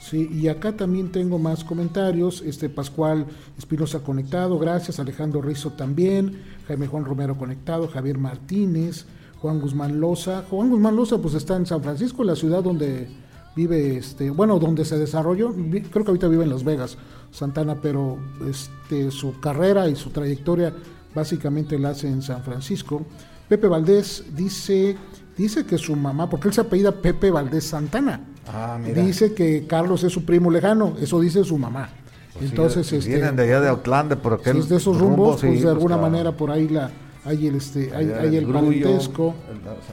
[0.00, 2.40] sí, y acá también tengo más comentarios.
[2.40, 3.26] Este Pascual
[3.58, 4.98] Espinosa conectado, gracias.
[5.00, 6.40] Alejandro Rizo también.
[6.66, 7.88] Jaime Juan Romero conectado.
[7.88, 9.04] Javier Martínez.
[9.42, 10.44] Juan Guzmán Loza.
[10.48, 13.06] Juan Guzmán Loza, pues está en San Francisco, la ciudad donde
[13.54, 15.52] vive, este, bueno, donde se desarrolló.
[15.52, 16.96] Creo que ahorita vive en Las Vegas.
[17.30, 20.72] Santana, pero este, su carrera y su trayectoria
[21.14, 23.02] básicamente la hace en San Francisco.
[23.48, 24.96] Pepe Valdés dice,
[25.36, 30.04] dice que su mamá, porque él se apellida Pepe Valdés Santana, ah, dice que Carlos
[30.04, 31.90] es su primo lejano, eso dice su mamá.
[32.34, 35.62] Pues Entonces, este, vienen de allá de Auckland, por si es de esos rumbos, pues
[35.62, 36.90] de alguna manera por ahí la
[37.28, 39.34] hay el este hay, el, parentesco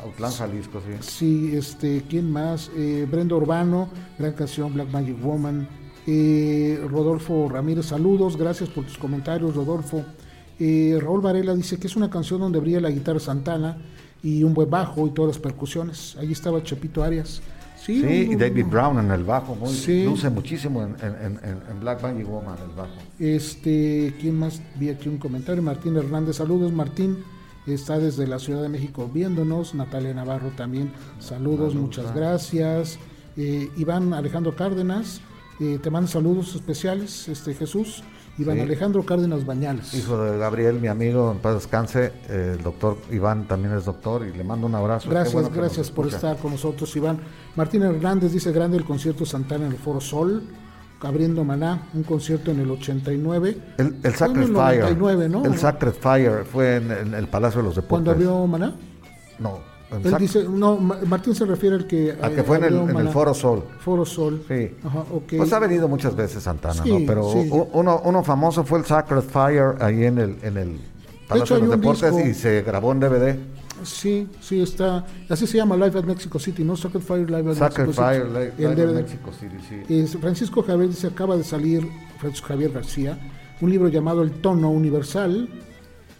[0.03, 5.67] Auckland, Jalisco sí sí este quién más eh, Brenda Urbano gran canción Black Magic Woman
[6.07, 10.03] eh, Rodolfo Ramírez, saludos, gracias por tus comentarios, Rodolfo.
[10.59, 13.77] Eh, Raúl Varela dice que es una canción donde brilla la guitarra Santana
[14.21, 16.15] y un buen bajo y todas las percusiones.
[16.17, 17.41] Ahí estaba Chepito Arias.
[17.85, 20.05] Sí, y David Brown en el bajo, muy, Sí.
[20.05, 22.89] luce muchísimo en, en- en- en Black Magic Woman, el bajo.
[23.19, 24.61] Este, ¿quién más?
[24.79, 25.61] Vi aquí un comentario.
[25.61, 26.71] Martín Hernández, saludos.
[26.71, 27.17] Martín
[27.67, 29.75] está desde la Ciudad de México viéndonos.
[29.75, 32.97] Natalia Navarro también, saludos, muchas gracias.
[33.37, 35.21] Eh, Iván Alejandro Cárdenas,
[35.59, 38.03] eh, te mando saludos especiales, este Jesús.
[38.37, 38.61] Iván Sí.
[38.63, 39.93] Alejandro Cárdenas Bañales.
[39.93, 42.11] Hijo de Gabriel, mi amigo, en paz descanse.
[42.29, 45.09] el doctor Iván también es doctor y le mando un abrazo.
[45.09, 46.31] Gracias, bueno gracias por escucha.
[46.31, 47.19] estar con nosotros, Iván.
[47.55, 50.43] Martín Hernández dice grande el concierto Santana en el Foro Sol,
[51.01, 53.57] abriendo Maná, un concierto en el 89.
[53.77, 54.79] El, el Sacred Fire.
[54.97, 55.45] 99, ¿no?
[55.45, 57.89] El Sacred Fire fue en, en el Palacio de los Deportes.
[57.89, 58.73] ¿Cuándo abrió Maná?
[59.39, 59.59] No,
[60.03, 62.15] Él dice, no, Ma- Martín se refiere al que...
[62.21, 63.11] al eh, que fue en el, en.
[63.11, 63.63] Foro Sol.
[63.79, 64.43] Foro Sol.
[64.47, 64.71] Sí.
[64.83, 65.33] Ajá, ok.
[65.37, 67.05] Pues ha venido muchas veces Santana, Sí, ¿no?
[67.05, 67.49] Pero sí.
[67.73, 70.79] uno, uno famoso fue el Sacred Fire ahí en el, en el
[71.27, 72.29] Palacio hecho, de los Deportes disco.
[72.29, 73.35] y se grabó en DVD.
[73.83, 75.05] Sí, sí, está...
[75.29, 76.75] Así se llama Live at Mexico City, ¿no?
[76.75, 78.33] Sacred Fire Live at Sacred Mexico Fire, City.
[78.33, 78.95] Live El Live in DVD.
[79.01, 80.17] Mexico City, sí.
[80.17, 81.87] Francisco Javier dice, acaba de salir,
[82.19, 83.17] Francisco Javier García,
[83.61, 85.47] un libro llamado El Tono Universal,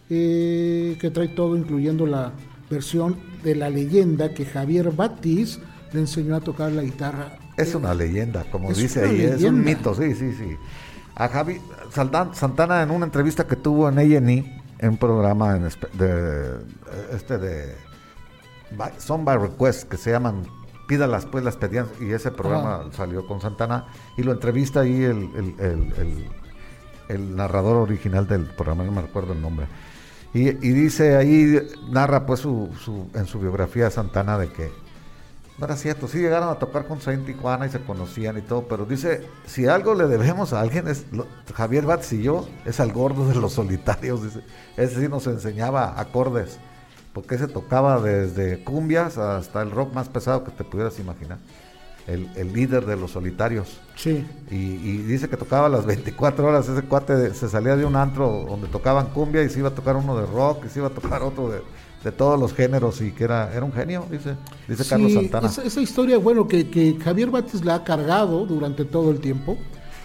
[0.10, 2.32] eh, que trae todo, incluyendo la
[2.70, 5.60] versión de la leyenda que Javier Batis
[5.94, 7.38] le enseñó a tocar la guitarra.
[7.58, 10.56] Es una leyenda, como Es dice ahí, es un mito, sí, sí, sí.
[11.16, 11.62] A Javi
[12.34, 14.18] Santana en una entrevista que tuvo en A&E,
[14.80, 16.58] en un programa en de
[17.14, 17.76] este de
[18.78, 20.44] by- Son by Request que se llaman
[20.88, 25.30] Pídalas pues las pedían y ese programa salió con Santana y lo entrevista ahí el,
[25.36, 26.28] el- el- el-
[27.08, 29.68] el narrador original del programa, no me recuerdo el nombre.
[30.36, 34.70] Y, dice ahí, narra pues su, su- en su biografía Santana de que
[35.58, 38.68] no era cierto, sí llegaron a tocar con en Tijuana y se conocían y todo,
[38.68, 41.06] pero dice, si algo le debemos a alguien es
[41.56, 44.42] Javier Batz y yo, es al gordo de los solitarios, dice,
[44.76, 46.60] ese sí nos enseñaba acordes,
[47.14, 51.38] porque se tocaba desde cumbias hasta el rock más pesado que te pudieras imaginar,
[52.08, 53.80] el, el líder de los solitarios.
[53.96, 57.86] Sí, Y, y dice que tocaba las 24 horas, ese cuate de- se salía de
[57.86, 60.80] un antro donde tocaban cumbia y se iba a tocar uno de rock y se
[60.80, 61.62] iba a tocar otro de,
[62.04, 64.36] de todos los géneros y que era, era un genio, dice,
[64.68, 65.48] dice Sí, Carlos Santana.
[65.48, 69.58] Esa, esa historia, bueno, que, que Javier Batis la ha cargado durante todo el tiempo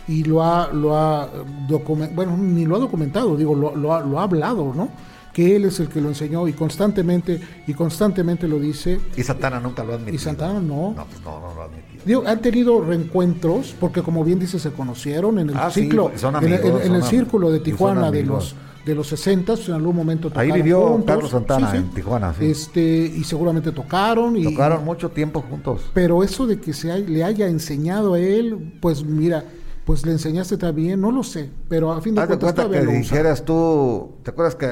[0.09, 1.29] y lo ha, lo ha
[1.69, 4.89] documentado, bueno, ni lo ha documentado, digo, lo, lo ha, lo ha hablado, ¿no?
[5.33, 8.99] Que él es el que lo enseñó y constantemente, y constantemente lo dice.
[9.17, 10.17] Y Santana nunca lo ha admitido.
[10.17, 10.93] Y Santana no.
[10.97, 11.90] No, pues no, no lo ha admitido.
[12.05, 16.11] Digo, han tenido reencuentros, porque como bien dice, se conocieron en el Ah, sí, ciclo,
[16.11, 18.55] en el- en, amigos, en el círculo de Tijuana de amigos.
[18.55, 21.07] los de los 60 en algún momento Ahí tocaron vivió juntos.
[21.07, 22.47] Carlos Santana, en Tijuana, sí.
[22.51, 25.91] Este, y seguramente tocaron y Tocaron mucho tiempo juntos.
[25.93, 29.45] pero eso de que se hay- le haya enseñado a él, pues mira,
[29.85, 32.97] pues le enseñaste también, no lo sé, pero a fin de cuentas cuenta todavía que
[32.99, 34.69] dijeras tú, ¿te acuerdas que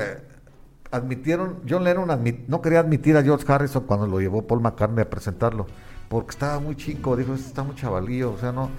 [0.90, 5.02] admitieron, John Lennon admit- no quería admitir a George Harrison cuando lo llevó Paul McCartney
[5.02, 5.66] a presentarlo,
[6.08, 8.70] porque estaba muy chico, dijo, este está muy chavalío, o sea, no...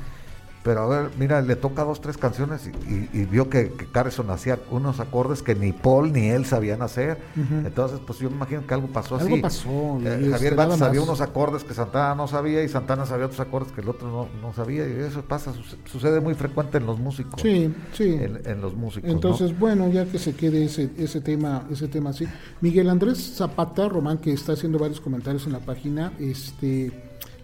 [0.62, 3.88] Pero a ver, mira, le toca dos, tres canciones y, y- y vio que, que
[3.98, 7.18] Harrison hacía unos acordes que ni Paul ni él sabían hacer.
[7.66, 9.42] Entonces, pues yo me imagino que algo pasó Algo así.
[9.42, 13.28] pasó, Eh, este, Javier Batz sabía unos acordes que Santana no sabía y Santana sabía
[13.28, 14.86] otros acordes que el otro no, no sabía.
[14.86, 17.42] Y eso pasa, suce- sucede muy frecuente en los músicos.
[17.42, 18.10] Sí, sí.
[18.20, 19.08] En, en los músicos.
[19.10, 19.16] ¿no?
[19.16, 22.28] Entonces, bueno, ya que se quede ese, ese tema, ese tema así.
[22.60, 26.92] Miguel Andrés Zapata, Román, que está haciendo varios comentarios en la página, este,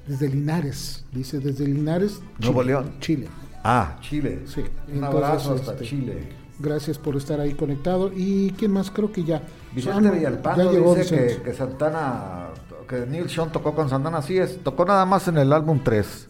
[0.08, 2.94] desde Linares, dice desde Linares, Nuevo Chile, León.
[3.00, 3.28] Chile.
[3.64, 4.44] Ah, Chile.
[4.46, 6.30] Sí, Un entonces, abrazo hasta este, Chile.
[6.60, 8.12] Gracias por estar ahí conectado.
[8.16, 8.92] ¿Y quién más?
[8.92, 9.42] Creo que ya.
[9.74, 12.48] Vicente Ah, no, Villalpando dice que, que Santana,
[12.88, 16.30] que Neil Sean tocó con Santana, así es, tocó nada más en el álbum 3.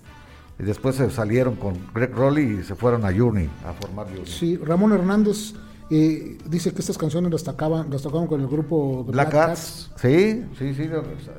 [0.57, 4.25] Y después se salieron con Greg Rowley y se fueron a Journey, a formar Journey.
[4.25, 5.53] Sí, Ramón Hernández
[5.89, 9.91] eh, dice que estas canciones las tocaban, las tocaban con el grupo de Black Cats,
[9.97, 10.89] sí, sí, sí,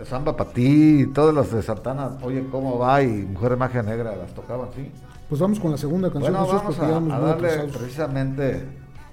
[0.04, 3.02] Samba para ti, todas las de Santana, oye, ¿cómo va?
[3.02, 4.90] Y Mujer de Magia Negra las tocaban, sí.
[5.28, 6.32] Pues vamos con la segunda canción.
[6.32, 8.64] Bueno, Jesús, vamos a, darle precisamente,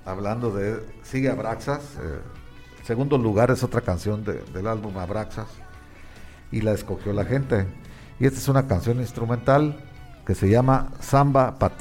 [0.05, 2.19] hablando de Sigue Abraxas, eh,
[2.83, 5.47] segundo lugar es otra canción de- del álbum Abraxas,
[6.51, 7.65] y la escogió la gente.
[8.19, 9.83] Y esta es una canción instrumental
[10.27, 11.71] que se llama Samba Pa'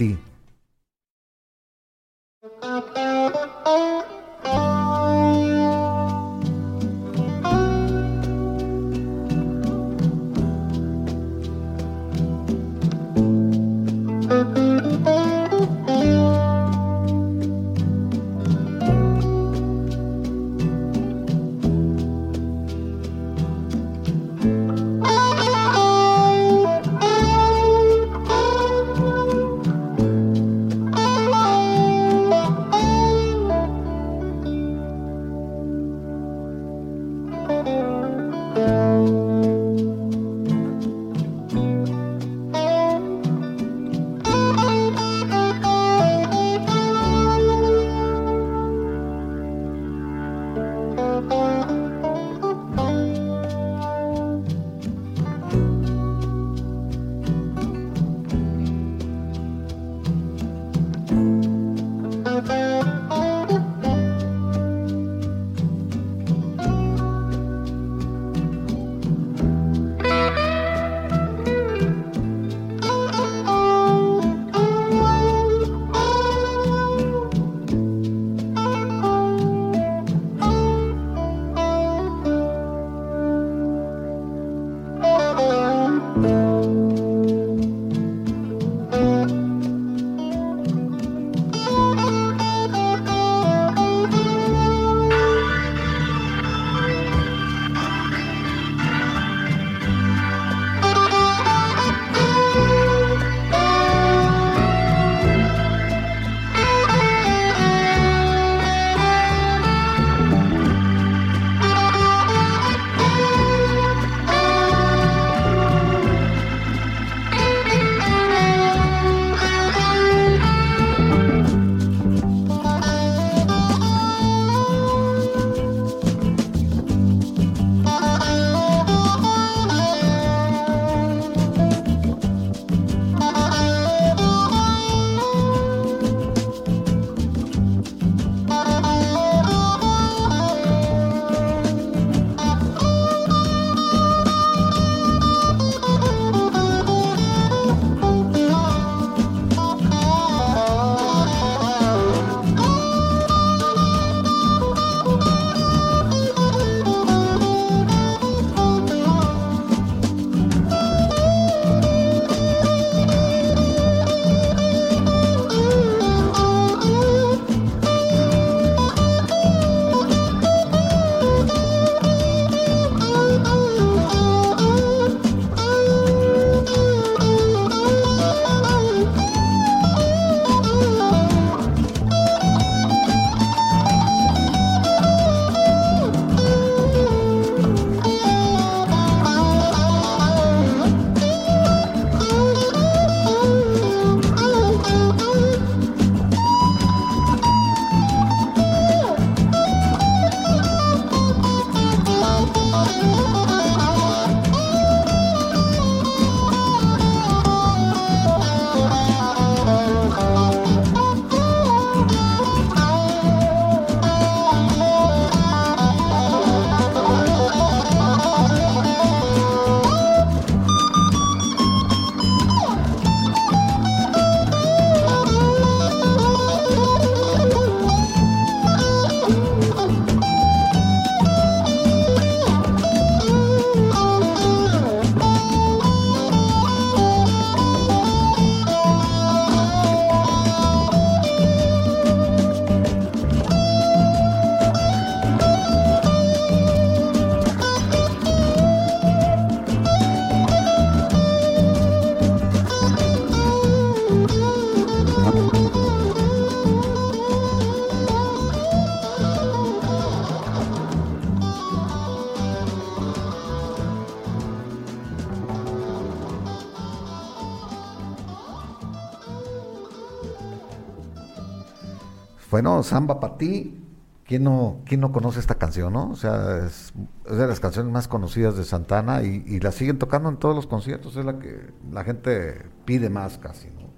[272.62, 273.80] bueno, Samba para ti,
[274.24, 276.10] ¿quién no, ¿quién no conoce esta canción, no?
[276.10, 276.92] O sea, es,
[277.28, 280.54] es de las canciones más conocidas de Santana y, y, la siguen tocando en todos
[280.54, 283.90] los conciertos, es la que la gente pide más casi, ¿no?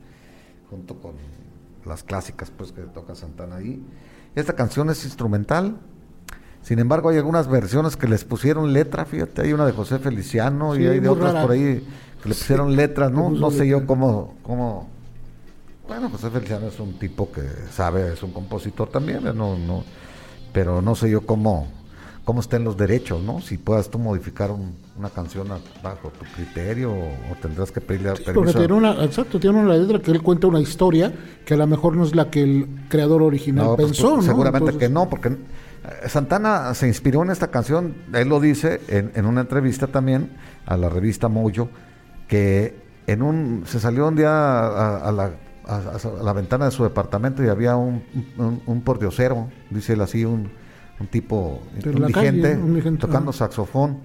[0.71, 1.13] Junto con
[1.85, 3.85] las clásicas, pues, que toca Santana ahí.
[4.35, 5.79] Esta canción es instrumental,
[6.63, 10.75] sin embargo, hay algunas versiones que les pusieron letra, fíjate, hay una de José Feliciano
[10.75, 11.43] Sí, y hay de otras rara.
[11.43, 11.87] por ahí
[12.23, 13.29] que le pusieron letras, le ¿no?
[13.29, 14.89] No sé yo cómo, cómo...
[15.87, 19.85] Bueno, José Feliciano es un tipo que sabe, es un compositor también, no, no,
[20.53, 21.69] pero no sé yo cómo,
[22.25, 23.43] cómo estén los derechos, ¿no?
[23.43, 25.47] Si puedas tú modificar un- una canción
[25.83, 28.59] bajo tu criterio o, o tendrás que pedirle Sí, porque permiso.
[28.61, 31.13] tiene una, exacto, tiene una letra que él cuenta una historia
[31.45, 34.27] que a lo mejor no es la que el creador original No, pues, pensó, pues,
[34.27, 34.33] ¿no?
[34.33, 38.81] Seguramente Entonces, que no, porque eh, Santana se inspiró en esta canción, él lo dice
[38.89, 40.31] en, en una entrevista también
[40.65, 41.69] a la revista Mojo,
[42.27, 42.75] que
[43.07, 45.31] en un se salió un día a, a la,
[45.67, 48.03] a- a la ventana de su departamento y había un,
[48.39, 50.51] un, un pordiosero, dice él así, un,
[51.01, 53.39] un tipo De un tocando ajá.
[53.39, 53.99] saxofón.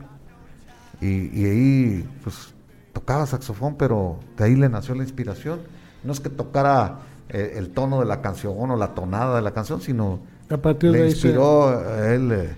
[1.01, 2.53] Y, y ahí pues
[2.93, 5.59] tocaba saxofón, pero de ahí le nació la inspiración.
[6.03, 6.99] No es que tocara
[7.29, 10.91] eh, el tono de la canción o la tonada de la canción, sino A partir
[10.91, 12.49] de le se- inspiró él eh,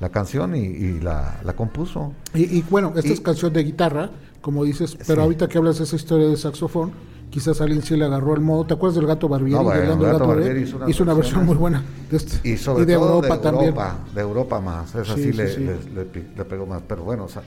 [0.00, 2.12] la canción y, y la, la compuso.
[2.34, 5.24] Y, y bueno, esta es canción de guitarra, como dices, pero Sí.
[5.24, 6.92] ahorita que hablas de esa historia de saxofón,
[7.30, 8.64] quizás alguien sí le agarró el modo.
[8.66, 9.62] ¿Te acuerdas del gato Barbieri?
[9.64, 11.82] No, el Gato Gato Barbieri hizo una versión muy buena.
[12.10, 13.64] De este- Y sobre de todo Europa de también.
[13.68, 15.60] Europa, de Europa más, esa Sí, sí, sí, le, sí.
[15.64, 16.82] le- le pi- le pegó más.
[16.88, 17.42] Pero bueno, o sea,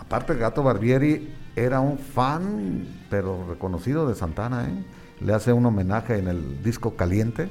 [0.00, 4.84] aparte el Gato Barbieri era un fan, pero reconocido de Santana, ¿eh?
[5.20, 7.48] Le hace un homenaje en el disco Caliente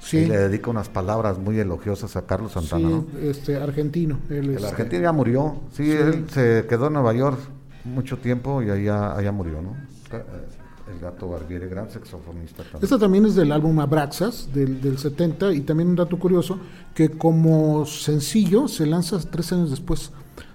[0.00, 0.16] Sí.
[0.18, 3.06] y le dedica unas palabras muy elogiosas a Carlos Santana, Sí, ¿no?
[3.20, 4.18] este, argentino.
[4.30, 5.90] él, El este, argentino ya murió, sí, Sí.
[5.92, 7.38] él se quedó en Nueva York
[7.84, 9.76] mucho tiempo y allá, allá murió, ¿no?
[10.92, 12.82] El Gato Barbieri, gran saxofonista también.
[12.84, 16.58] Esta también es del álbum Abraxas del, del 70 y también un dato curioso
[16.94, 20.10] que como sencillo se lanza tres años después.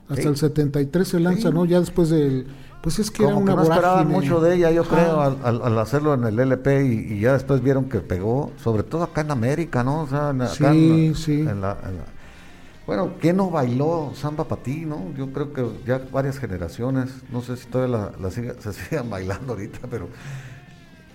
[0.09, 0.27] Hasta Sí.
[0.27, 1.53] el 73 se lanza, Sí.
[1.53, 1.65] ¿no?
[1.65, 2.47] Ya después del...
[2.81, 5.37] Pues es que Como era que una no esperaban mucho de ella, yo creo, al,
[5.43, 9.03] al- al hacerlo en el LP y, y ya después vieron que pegó, sobre todo
[9.03, 10.01] acá en América, ¿no?
[10.03, 11.39] O sea, en, acá Sí, en sí.
[11.41, 12.05] en la- en la-
[12.87, 15.11] bueno, ¿quién no bailó samba para ti, no?
[15.15, 19.09] Yo creo que ya varias generaciones, no sé si todavía la, la siga- se sigan
[19.09, 20.07] bailando ahorita, pero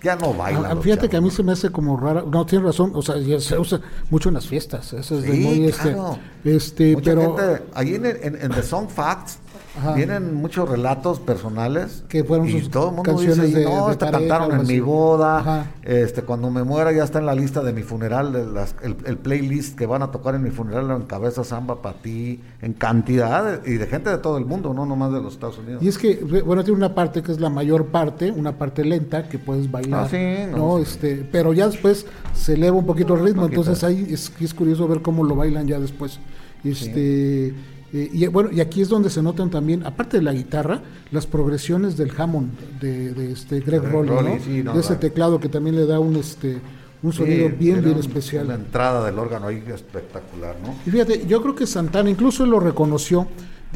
[0.03, 0.65] ya no bailan.
[0.65, 3.17] Ah, fíjate que a mí se me hace como rara, no tienes razón, o sea,
[3.17, 6.17] ya se usa mucho en las fiestas, eso es de muy este, claro.
[6.43, 9.39] este, Mucha pero gente, ahí en, en- en The Song Facts
[9.77, 9.93] Ajá.
[9.93, 13.87] vienen muchos relatos personales Que fueron y sus todo el mundo canciones dice, de- no,
[13.87, 14.79] de esta pareja, cantaron en mi así".
[14.81, 15.65] boda, Ajá.
[15.81, 18.95] este cuando me muera ya está en la lista de mi funeral, de las, el,
[19.05, 22.73] el playlist que van a tocar en mi funeral lo encabeza Samba para ti, en
[22.73, 25.81] cantidad de- y de gente de todo el mundo, no nomás de los Estados Unidos.
[25.81, 29.27] y es que bueno tiene una parte que es la mayor parte, una parte lenta
[29.27, 30.17] que puedes bailar, Ah, sí,
[30.51, 30.83] no, no, sí.
[30.83, 33.61] este, pero ya después se eleva un poquito el ritmo, poquito.
[33.61, 36.19] entonces ahí es, es curioso ver cómo lo bailan ya después,
[36.63, 37.53] este,
[37.93, 40.81] eh, y bueno y aquí es donde se notan también, aparte de la guitarra,
[41.11, 44.43] las progresiones del Hammond de, de este Greg Rowley, ¿no?
[44.43, 46.59] sí, no, de ese la- teclado que también le da un este
[47.03, 48.45] un Sí, sonido bien bien un- especial.
[48.45, 50.73] Una entrada del órgano ahí espectacular, ¿no?
[50.85, 53.27] Y fíjate, yo creo que Santana incluso él lo reconoció.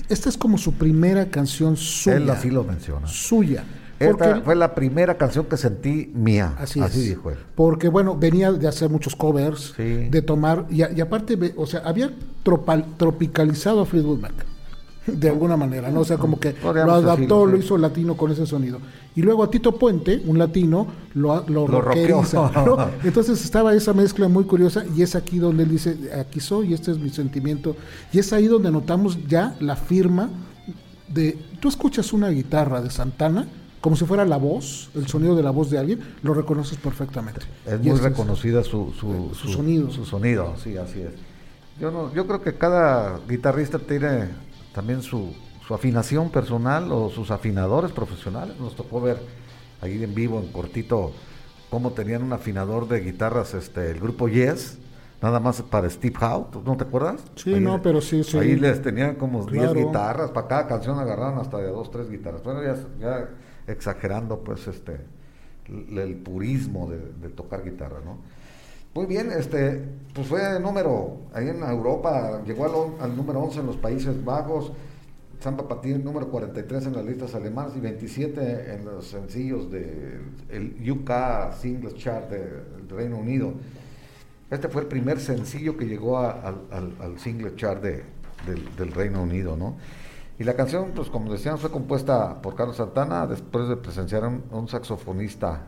[0.09, 2.15] Esta es como su primera canción suya.
[2.17, 3.05] Él así lo menciona.
[3.07, 3.63] Suya.
[3.99, 7.07] Esta Porque, fue la primera canción que sentí mía, así, así, es.
[7.09, 7.37] dijo él.
[7.55, 9.83] Porque, bueno, venía de hacer muchos covers, Sí.
[10.09, 12.11] de tomar, y, y aparte, o sea, había
[12.45, 14.33] tropal- tropicalizado a Fleetwood Mac.
[15.07, 16.01] De alguna manera, ¿no?
[16.01, 17.51] O sea, como que lo adaptó, decirlo, sí.
[17.53, 18.79] lo hizo latino con ese sonido.
[19.15, 22.51] Y luego a Tito Puente, un latino, lo, lo, Lo rockeriza.
[22.65, 22.77] ¿no?
[23.05, 26.91] Entonces estaba esa mezcla muy curiosa y es aquí donde él dice, aquí soy, este
[26.91, 27.77] es mi sentimiento.
[28.11, 30.29] Y es ahí donde notamos ya la firma
[31.07, 33.47] de, tú escuchas una guitarra de Santana
[33.87, 37.39] como si fuera la voz, el sonido de la voz de alguien, lo reconoces perfectamente.
[37.65, 39.89] Es muy reconocida su, su, su sonido.
[39.89, 41.13] Su sonido, sí, así es.
[41.79, 44.27] Yo, no, yo creo que cada guitarrista tiene
[44.75, 45.33] también su,
[45.65, 48.59] su afinación personal o sus afinadores profesionales.
[48.59, 49.21] Nos tocó ver
[49.79, 51.13] ahí en vivo, en cortito,
[51.69, 54.79] cómo tenían un afinador de guitarras este, el grupo Yes,
[55.21, 57.21] nada más para Steve Howe, ¿tú ¿no te acuerdas?
[57.37, 58.37] Sí, Ahí- no, pero sí, sí.
[58.37, 59.87] Ahí les tenían como 10 Claro.
[59.87, 62.43] guitarras, para cada canción agarraron hasta de 2, 3 guitarras.
[62.43, 63.29] Bueno, ya, ya
[63.67, 64.97] exagerando pues este
[65.67, 68.17] el, purismo de, de tocar guitarra, ¿no?
[68.95, 73.77] Muy bien, este, pues fue número, ahí en Europa, llegó al, número 11 en los
[73.77, 74.71] Países Bajos,
[75.39, 81.11] Samba Patín número 43 en las listas alemanas y 27 en los sencillos del UK
[81.59, 83.53] Singles Chart de- del Reino Unido.
[84.49, 88.03] Este fue el primer sencillo que llegó al, al, al single chart de,
[88.77, 89.75] del Reino Unido, ¿no?
[90.39, 94.27] Y la canción, pues como decían, fue compuesta por Carlos Santana después de presenciar a
[94.27, 95.61] un, saxofonista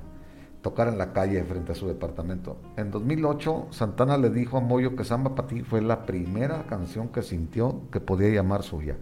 [0.62, 2.58] tocar en la calle frente a su departamento.
[2.78, 7.08] En 2008, Santana le dijo a Moyo que Samba para ti fue la primera canción
[7.08, 8.98] que sintió que podía llamar suya.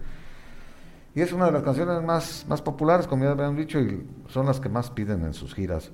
[1.15, 4.45] Y es una de las canciones más, más populares, como ya habían dicho, y son
[4.45, 5.91] las que más piden en sus giras.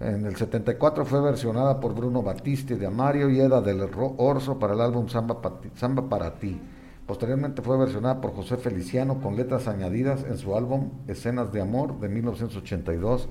[0.00, 4.74] En el 74 fue versionada por Bruno Battisti de Amario y Eda del Orso para
[4.74, 6.60] el álbum Samba para ti.
[7.06, 12.00] Posteriormente fue versionada por José Feliciano con letras añadidas en su álbum Escenas de Amor
[12.00, 13.28] de 1982,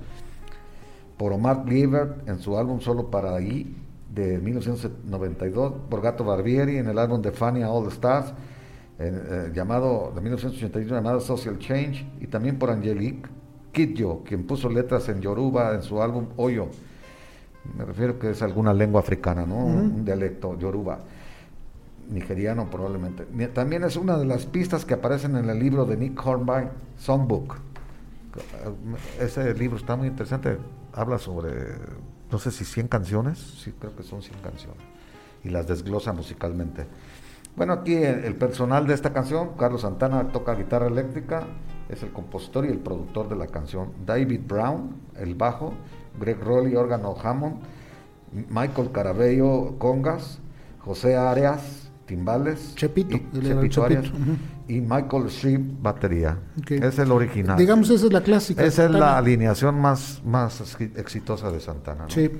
[1.18, 3.76] por Omar Liebert en su álbum Solo para ahí
[4.14, 8.32] de 1992, por Gato Barbieri en el álbum de Fania All Stars
[8.98, 13.28] eh, llamado de 1981 llamado Social Change y también por Angelique
[13.72, 16.68] Kidjo, quien puso letras en Yoruba en su álbum Oyo.
[17.76, 19.66] Me refiero que es alguna lengua africana, ¿no?
[19.66, 21.00] Un dialecto Yoruba
[22.08, 23.24] nigeriano probablemente.
[23.48, 27.56] También es una de las pistas que aparecen en el libro de Nick Hornby, Songbook.
[29.20, 30.58] Ese libro está muy interesante,
[30.92, 31.50] habla sobre,
[32.30, 34.82] no sé si 100 canciones, sí creo que son 100 canciones,
[35.42, 36.86] y las desglosa musicalmente.
[37.56, 41.44] Bueno, aquí el, personal de esta canción, Carlos Santana toca guitarra eléctrica,
[41.88, 43.92] es el compositor y el productor de la canción.
[44.04, 45.72] David Brown, el bajo,
[46.20, 47.56] Greg Rowley, órgano Hammond,
[48.50, 50.38] Michael Carabello, congas,
[50.80, 52.74] José Arias, timbales.
[52.76, 53.16] Chepito,
[54.68, 56.38] y, Michael Sheep, batería.
[56.68, 57.58] Es el original.
[57.58, 58.64] Digamos, esa es la clásica.
[58.64, 62.06] Esa es la alineación más, más exitosa de Santana.
[62.08, 62.30] Sí.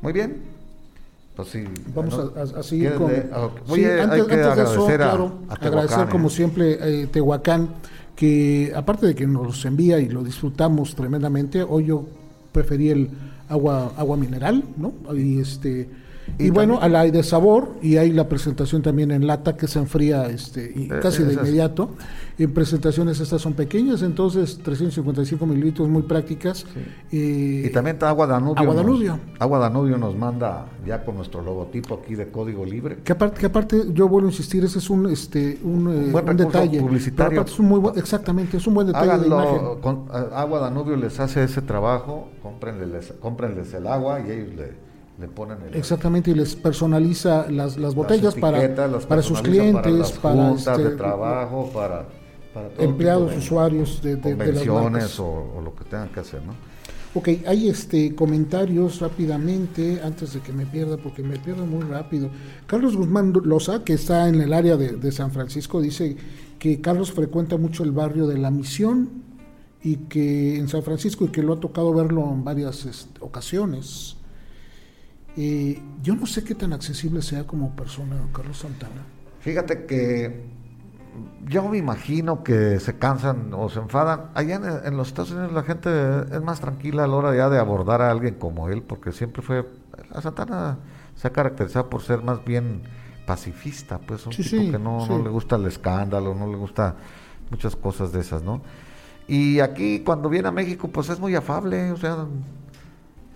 [0.00, 0.36] Muy bien.
[1.36, 1.64] Pues sí.
[1.94, 3.10] Vamos a, seguir con.
[3.32, 5.12] Ah, hay que agradecer a,
[5.48, 7.70] agradecer como siempre eh, Tehuacán,
[8.14, 12.04] que aparte de que nos envía y lo disfrutamos tremendamente, hoy yo
[12.52, 13.10] preferí el
[13.48, 14.92] agua agua mineral, ¿no?
[15.14, 15.88] Y este
[16.38, 19.78] y, bueno, al aire de sabor, y hay la presentación también en lata que se
[19.78, 21.90] enfría este, y eh, casi de inmediato.
[22.38, 26.66] En presentaciones estas son pequeñas, entonces 355 mililitros muy prácticas.
[27.10, 28.60] y también está Agua Danubio.
[28.60, 29.12] Agua Danubio.
[29.12, 32.98] Nos, Agua Danubio nos manda ya con nuestro logotipo aquí de código libre.
[33.04, 36.80] Que aparte, que aparte yo vuelvo a insistir, ese es un, este, un, eh, detalle.
[36.80, 37.42] Publicitario.
[37.42, 39.28] es un muy exactamente, es un buen detalle.
[39.80, 44.81] Con, agua Danubio les hace ese trabajo, cómprenles, cómprenles el agua y ellos le
[45.72, 48.74] Exactamente, y les personaliza las, las botellas para,
[49.08, 52.06] para sus clientes, para, este, de trabajo, para,
[52.78, 56.54] empleados, usuarios de, de, convenciones o, lo que tengan que hacer, ¿no?
[57.14, 62.30] Ok, hay este comentarios rápidamente, antes de que me pierda, porque me pierdo muy rápido.
[62.66, 66.16] Carlos Guzmán Loza, que está en el área de, San Francisco, dice
[66.58, 69.10] que Carlos frecuenta mucho el barrio de la Misión
[69.82, 74.16] y que en San Francisco y que lo ha tocado verlo en varias este, ocasiones.
[75.36, 79.02] Eh, yo no sé qué tan accesible sea como persona Carlos Santana.
[79.40, 80.52] Fíjate que
[81.46, 84.30] yo me imagino que se cansan o se enfadan.
[84.34, 85.90] Allá en, los Estados Unidos la gente
[86.30, 89.42] es más tranquila a la hora ya de abordar a alguien como él, porque siempre
[89.42, 89.68] fue.
[90.12, 90.78] La Santana
[91.14, 92.82] se ha caracterizado por ser más bien
[93.26, 96.96] pacifista, pues un tipo que no, no, le gusta el escándalo, no le gusta
[97.50, 98.62] muchas cosas de esas, ¿no?
[99.28, 102.26] Y aquí cuando viene a México, pues es muy afable, o sea,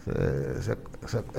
[0.06, 0.76] se,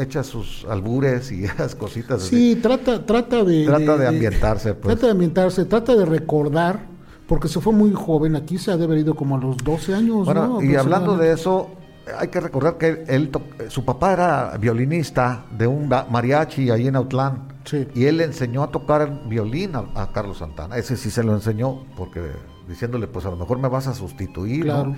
[0.01, 2.23] echa sus albures y esas cositas.
[2.23, 3.65] Sí, trata, trata de...
[3.65, 4.73] Trata de, ambientarse.
[4.73, 4.93] Pues.
[4.93, 6.81] Trata de ambientarse, trata de recordar,
[7.27, 10.25] porque se fue muy joven, aquí se ha de como a los 12 años.
[10.25, 11.69] Bueno, y hablando de eso,
[12.17, 13.31] hay que recordar que él,
[13.69, 17.57] su papá era violinista de un mariachi ahí en Autlán.
[17.93, 20.77] Y él le enseñó a tocar violín a, Carlos Santana.
[20.77, 22.21] Ese sí se lo enseñó, porque
[22.67, 24.63] diciéndole, pues a lo mejor me vas a sustituir.
[24.63, 24.95] Claro.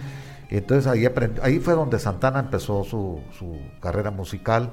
[0.58, 1.08] Entonces ahí,
[1.42, 4.72] ahí fue donde Santana empezó su, su carrera musical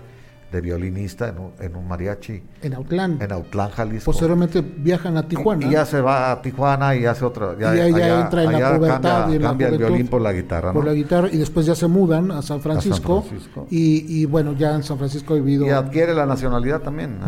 [0.53, 2.41] de violinista en un, en un, mariachi.
[2.63, 3.19] En Autlán.
[3.21, 4.13] En Autlán, Jalisco.
[4.13, 5.67] Posteriormente viajan a Tijuana.
[5.67, 7.57] Y, ya se va a Tijuana y hace otra.
[7.59, 9.21] Ya, y ya entra en la pubertad.
[9.23, 10.73] Cambia, y cambia el violín por la guitarra.
[10.73, 13.25] Por la guitarra y después ya se mudan a San Francisco.
[13.71, 15.67] Y, y, bueno, ya en San Francisco ha vivido.
[15.67, 17.19] Y adquiere la nacionalidad también.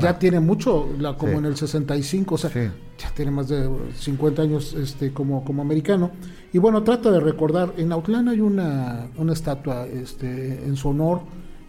[0.00, 4.42] ya tiene mucho, la, como en el 65, o sea, ya tiene más de 50
[4.42, 6.12] años este, como, como americano.
[6.52, 11.20] Y bueno, trata de recordar, en Autlán hay una, una estatua este, en su honor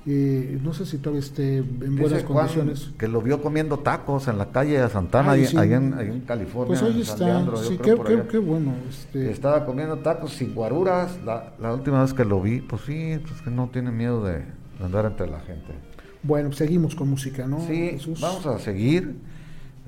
[0.10, 2.92] no sé si todavía esté en buenas condiciones.
[2.98, 6.68] Que lo vio comiendo tacos en la calle de Santana, ahí, en, California.
[6.68, 7.94] Pues ahí está, sí, qué,
[8.40, 8.74] bueno.
[8.90, 9.30] Este...
[9.32, 11.20] Estaba comiendo tacos sin guaruras.
[11.24, 14.44] La, última vez que lo vi, pues sí, pues que no tiene miedo de,
[14.84, 15.74] andar entre la gente.
[16.24, 17.60] Bueno, seguimos con música, ¿no?
[17.68, 19.16] Sí, vamos a seguir.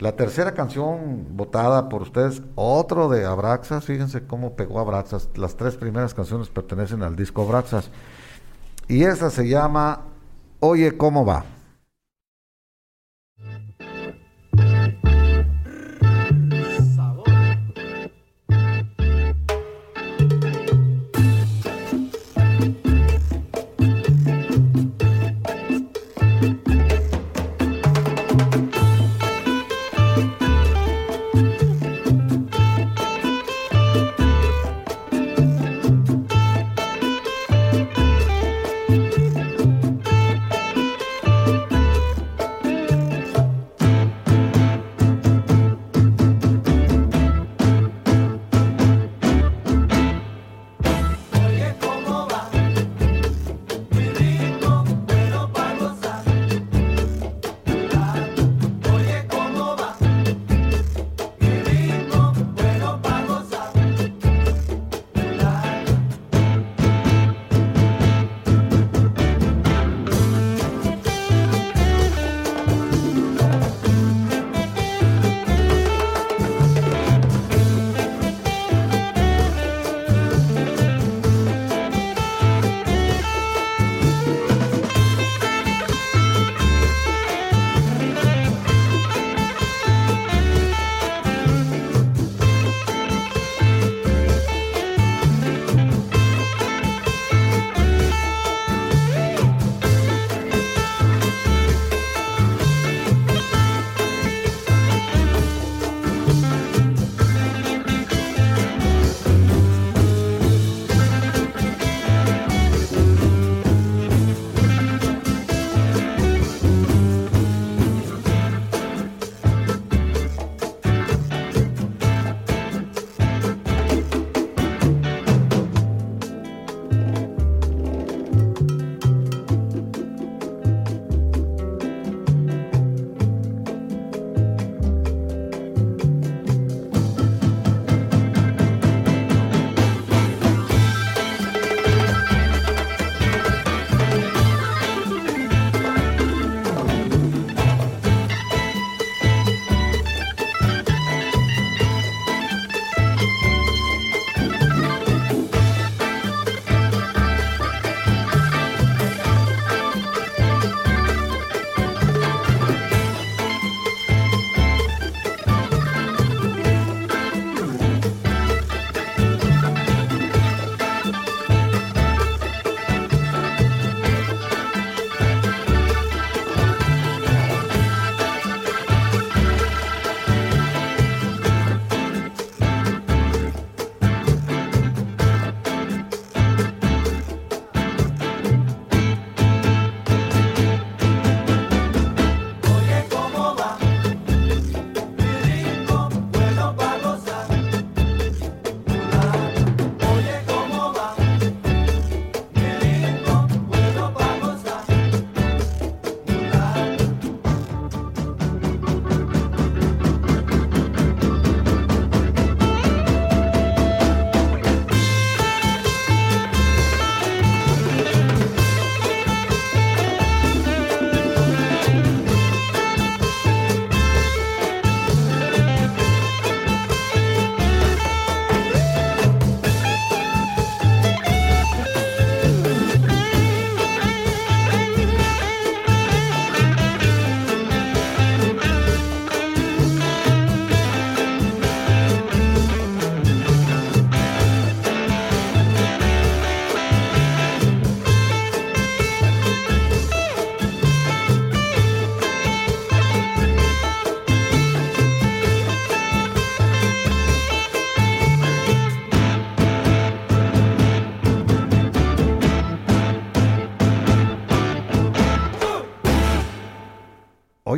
[0.01, 5.29] La tercera canción votada por ustedes, otro de Abraxas, fíjense cómo pegó Abraxas.
[5.35, 7.91] Las tres primeras canciones pertenecen al disco Abraxas.
[8.87, 10.01] Y esa se llama
[10.59, 11.45] Oye, ¿cómo va?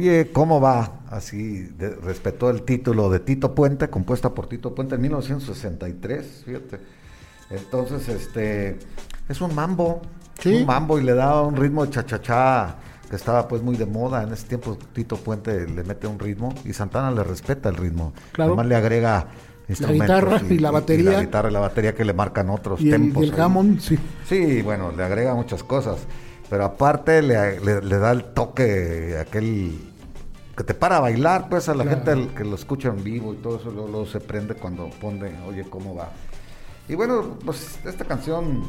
[0.04, 1.00] Oye, ¿cómo va?
[1.10, 6.80] Así de- respetó el título de Tito Puente, compuesta por Tito Puente en 1963, fíjate.
[7.50, 8.80] Entonces, este,
[9.30, 10.02] es un mambo,
[10.40, 10.56] Sí.
[10.56, 12.76] un mambo y le da un ritmo de chachachá
[13.10, 14.24] que estaba pues muy de moda.
[14.24, 18.12] En ese tiempo Tito Puente le mete un ritmo y Santana le respeta el ritmo.
[18.34, 18.52] Claro.
[18.52, 19.28] Además le agrega
[19.70, 21.12] instrumentos guitarra y la batería.
[21.12, 23.24] la guitarra y la batería que le marcan otros Y el, tempos.
[23.24, 23.40] y el.
[23.40, 23.98] Hammond, sí.
[24.28, 26.00] Sí, bueno, le agrega muchas cosas,
[26.50, 29.92] pero aparte le, le- le da el toque, aquel
[30.56, 32.04] que te para a bailar, pues a la Claro.
[32.06, 35.32] gente que lo escucha en vivo y todo eso luego, luego se prende cuando pone,
[35.48, 36.10] oye, ¿cómo va?
[36.88, 38.62] Y bueno, pues esta canción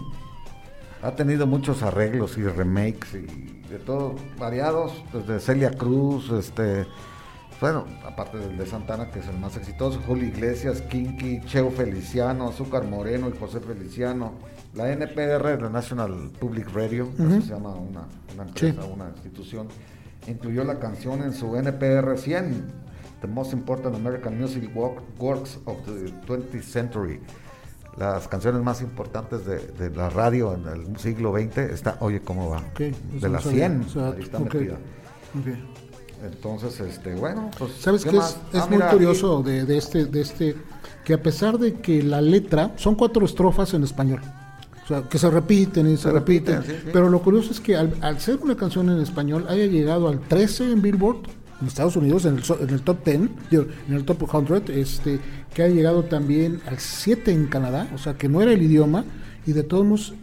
[1.02, 6.86] ha tenido muchos arreglos y remakes y de todo variados, desde Celia Cruz, este,
[7.60, 12.48] bueno, aparte del de Santana, que es el más exitoso, Julio Iglesias, Kinky, Cheo Feliciano,
[12.48, 14.32] Azúcar Moreno y José Feliciano,
[14.74, 18.04] la NPR, la National Public Radio, así se llama una,
[18.34, 18.88] una empresa, Sí.
[18.92, 19.68] una institución,
[20.26, 22.64] incluyó la canción en su NPR 100,
[23.20, 27.20] The Most Important American Music Work- Works of the 20th Century.
[27.96, 32.50] Las canciones más importantes de, de la radio en el siglo XX está, oye, ¿cómo
[32.50, 32.62] va?
[32.78, 33.68] De las sabía.
[33.68, 34.78] 100, O sea, ahí está metida.
[36.24, 37.72] Entonces, este, bueno, pues.
[37.74, 38.38] ¿Sabes qué, es, más?
[38.52, 40.56] es Ah, muy mira, curioso de, de este, de este,
[41.04, 44.20] que a pesar de que la letra, son cuatro estrofas en español,
[44.84, 46.90] o sea, que se repiten y se, Se repiten, repiten, sí, sí.
[46.92, 50.20] pero lo curioso es que al, al ser una canción en español haya llegado al
[50.20, 51.18] 13 en Billboard,
[51.60, 53.20] en Estados Unidos, en el, en el top 10,
[53.50, 55.20] digo, en el top 100, este,
[55.54, 59.04] que ha llegado también al 7 en Canadá, o sea, que no era el idioma,
[59.46, 60.14] y de todos modos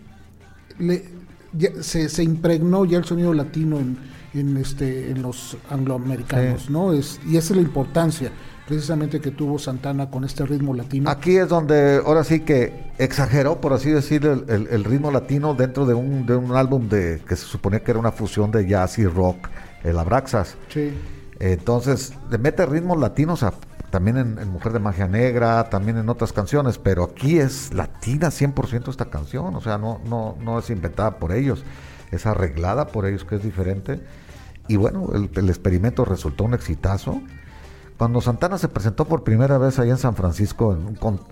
[0.78, 1.06] le-
[1.54, 3.98] ya se, se impregnó ya el sonido latino en,
[4.34, 6.72] en, este, en los angloamericanos, Sí.
[6.72, 6.94] ¿no?
[6.94, 8.32] Es, y esa es la importancia
[8.68, 11.10] precisamente que tuvo Santana con este ritmo latino.
[11.10, 15.54] Aquí es donde ahora sí que exageró, por así decirlo, el, el- el ritmo latino
[15.54, 18.68] dentro de un, de un álbum de que se suponía que era una fusión de
[18.68, 19.50] jazz y rock,
[19.84, 20.56] el Abraxas.
[20.70, 20.94] Sí.
[21.40, 23.54] Entonces, le mete ritmos latinos a-
[23.90, 28.30] también en, en Mujer de Magia Negra, también en otras canciones, pero aquí es latina
[28.30, 31.66] 100% esta canción, o sea, no, no, no es inventada por ellos,
[32.12, 34.00] es arreglada por ellos, que es diferente.
[34.70, 37.22] Y bueno, el, el experimento resultó un exitazo.
[38.02, 40.76] Cuando Santana se presentó por primera vez allá en San Francisco,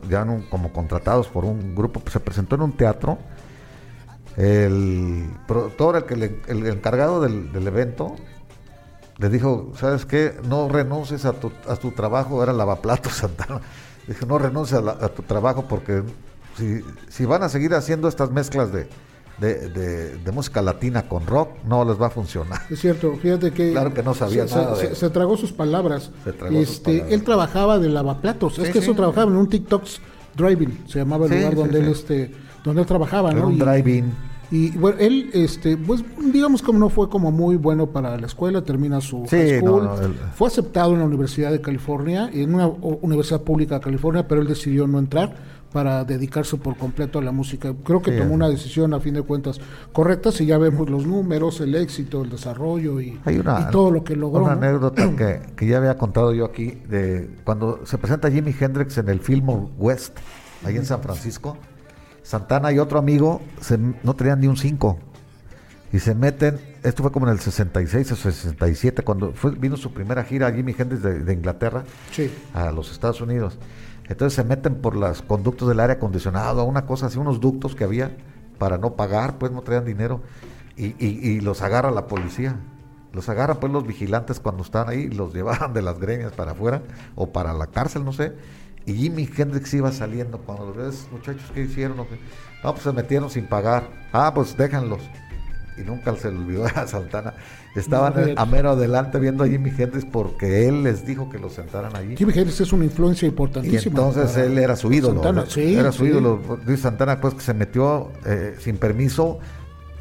[0.08, 3.18] ya como contratados por un grupo, pues se presentó en un teatro.
[4.38, 8.16] El productor, el, que le- el encargado del, evento,
[9.18, 10.36] le dijo, ¿sabes qué?
[10.48, 11.50] No renuncies a tu,
[11.96, 13.62] trabajo, era lavaplatos Santana.
[14.08, 16.04] Dijo, no renuncies a, a tu trabajo porque
[16.56, 18.88] si, si van a seguir haciendo estas mezclas de,
[19.40, 22.60] de, de- de música latina con rock, no les va a funcionar.
[22.70, 23.72] Es cierto, fíjate que...
[23.72, 26.12] Claro que no sabía se, nada se- de- se- se tragó sus palabras.
[26.24, 27.14] Se tragó sus este, palabras.
[27.14, 28.86] Él trabajaba de lavaplatos, es que sí.
[28.86, 30.02] eso trabajaba en un TikTok's
[30.36, 31.80] Driving, se llamaba el lugar donde.
[31.80, 32.32] Él, este,
[32.64, 33.48] donde él trabajaba, Era ¿no?
[33.48, 34.14] un Y- drive-in.
[34.52, 38.64] Y bueno, él, este, pues digamos como no fue como muy bueno para la escuela,
[38.64, 42.32] termina su Sí, high school, no, no, él- fue aceptado en la Universidad de California,
[42.34, 45.36] en una universidad pública de California, pero él decidió no entrar
[45.72, 47.74] para dedicarse por completo a la música.
[47.84, 49.60] Creo que Sí, tomó una decisión a fin de cuentas
[49.94, 53.92] correcta, si ya vemos los números, el éxito, el desarrollo y, Hay una, y todo
[53.92, 54.44] lo que logró.
[54.44, 54.66] una ¿no?
[54.66, 59.10] anécdota que, que ya había contado yo aquí, de cuando se presenta Jimi Hendrix en
[59.10, 60.18] el Fillmore West,
[60.66, 61.56] ahí en San Francisco,
[62.24, 64.98] Santana y otro amigo se- no tenían ni un 5
[65.92, 69.92] y se meten, esto fue como en el 66 o 67, cuando fue, vino su
[69.92, 72.30] primera gira Jimi Hendrix de, de Inglaterra Sí.
[72.54, 73.58] a los Estados Unidos.
[74.10, 77.84] Entonces se meten por los conductos del aire acondicionado, una cosa así, unos ductos que
[77.84, 78.18] había
[78.58, 80.22] para no pagar, pues no traían dinero,
[80.76, 82.56] y, los agarra la policía.
[83.12, 86.82] Los agarran pues los vigilantes cuando están ahí, los llevaban de las gremias para afuera
[87.16, 88.34] o para la cárcel, no sé.
[88.86, 92.00] Y Jimi Hendrix iba saliendo cuando los muchachos, ¿qué hicieron?
[92.00, 92.20] o qué?".
[92.64, 93.90] No, pues se metieron sin pagar.
[94.14, 95.02] Ah, pues déjanlos.
[95.80, 97.34] Y nunca se le olvidó a Santana.
[97.76, 101.54] Estaban No, a mero adelante viendo a Jimi Hendrix porque él les dijo que los
[101.54, 102.18] sentaran allí.
[102.18, 103.82] Jimi Hendrix es una influencia Y importantísima.
[104.00, 105.16] entonces para él era su ídolo.
[105.22, 105.42] Santana.
[105.42, 105.48] ¿no?
[105.50, 106.10] Sí, era su sí.
[106.10, 106.42] ídolo.
[106.66, 109.40] Dice Santana, pues que se metió eh, sin permiso.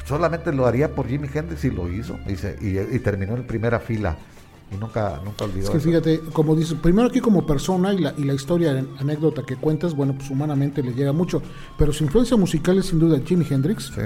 [0.07, 2.19] Solamente lo haría por Jimi Hendrix y lo hizo.
[2.61, 4.17] Y, y terminó en primera fila.
[4.71, 5.87] Y nunca, nunca olvidó Es que eso.
[5.89, 9.95] fíjate, como dices, primero aquí como persona y la, y la historia, anécdota que cuentas,
[9.95, 11.41] bueno, pues humanamente le llega mucho,
[11.79, 13.87] pero su influencia musical es sin duda Jimi Hendrix.
[13.95, 14.03] Sí.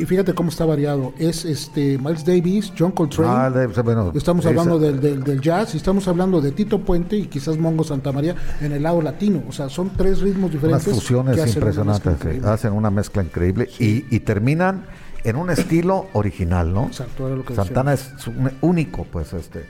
[0.00, 1.14] Y fíjate cómo está variado.
[1.18, 3.30] Es este Miles Davis, John Coltrane.
[3.34, 6.80] Ah, de- bueno, estamos esa- hablando del, del, del jazz y estamos hablando de Tito
[6.80, 9.42] Puente y quizás Mongo Santa María en el lado latino.
[9.48, 10.92] O sea, son tres ritmos unas diferentes.
[10.94, 12.12] fusiones que hacen una impresionantes.
[12.14, 12.48] increíble.
[12.48, 13.70] Hacen una mezcla increíble.
[13.78, 14.84] Y, y terminan
[15.22, 16.86] en un estilo original, ¿no?
[16.88, 19.64] Exacto, era lo que Santana es un- único, pues, este.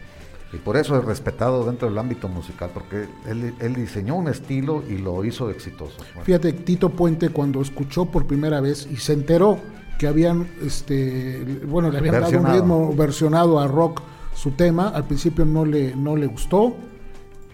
[0.55, 4.82] Y por eso es respetado dentro del ámbito musical, porque él, él diseñó un estilo
[4.88, 5.96] y lo hizo exitoso.
[6.22, 9.59] Fíjate, Tito Puente cuando escuchó por primera vez y se enteró
[9.98, 14.02] que habían, este, bueno, le habían dado un ritmo versionado a rock
[14.34, 14.88] su tema.
[14.88, 16.74] Al principio no le, no le gustó.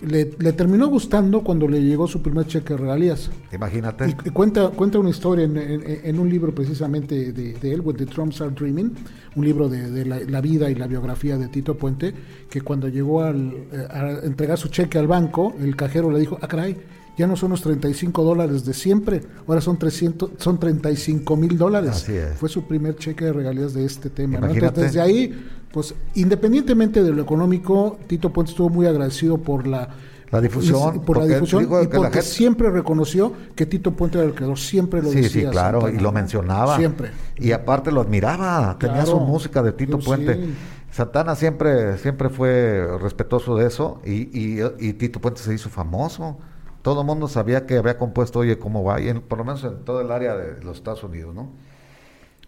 [0.03, 3.31] Le, le terminó gustando cuando le llegó su primer cheque de regalías.
[3.53, 4.09] Imagínate.
[4.09, 7.83] Y, y cuenta, cuenta una historia en, en- en un libro precisamente de, de él,
[7.83, 8.93] When the Trumps Are Dreaming,
[9.37, 12.15] un libro de, de la, la vida y la biografía de Tito Puente,
[12.49, 16.39] que cuando llegó al, eh, a entregar su cheque al banco, el cajero le dijo,
[16.41, 16.77] ah, caray,
[17.21, 21.91] ya no son los 35 dólares de siempre, ahora son 300, son 35 mil dólares.
[21.93, 22.37] Así es.
[22.37, 24.37] Fue su primer cheque de regalías de este tema.
[24.39, 29.89] Entonces, desde ahí, pues independientemente de lo económico, Tito Puente estuvo muy agradecido por la...
[30.33, 34.33] La difusión, por la difusión y porque gente- siempre reconoció que Tito Puente era el
[34.35, 35.47] creador, siempre lo Sí, decía.
[35.47, 36.77] sí, claro, y lo mencionaba.
[36.77, 37.11] Siempre.
[37.37, 39.11] Y aparte lo admiraba, tenía Claro.
[39.11, 40.35] su música de Tito Puente.
[40.37, 40.55] sí.
[40.93, 46.37] Santana siempre, siempre fue respetuoso de eso y, y, y Tito Puente se hizo famoso.
[46.83, 49.01] Todo el mundo sabía que había compuesto Oye, ¿cómo va?
[49.01, 51.51] Y en- por lo menos en todo el área de los Estados Unidos, ¿no?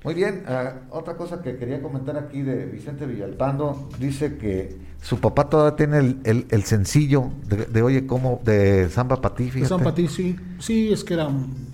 [0.05, 5.21] Muy bien, ah, otra cosa que quería comentar aquí de Vicente Villalpando, dice que su
[5.21, 8.41] papá todavía tiene el, el- el sencillo de, de Oye, ¿cómo?
[8.45, 9.69] De Samba Patí, De fíjate.
[9.69, 11.29] San Patí, sí, sí, es que era...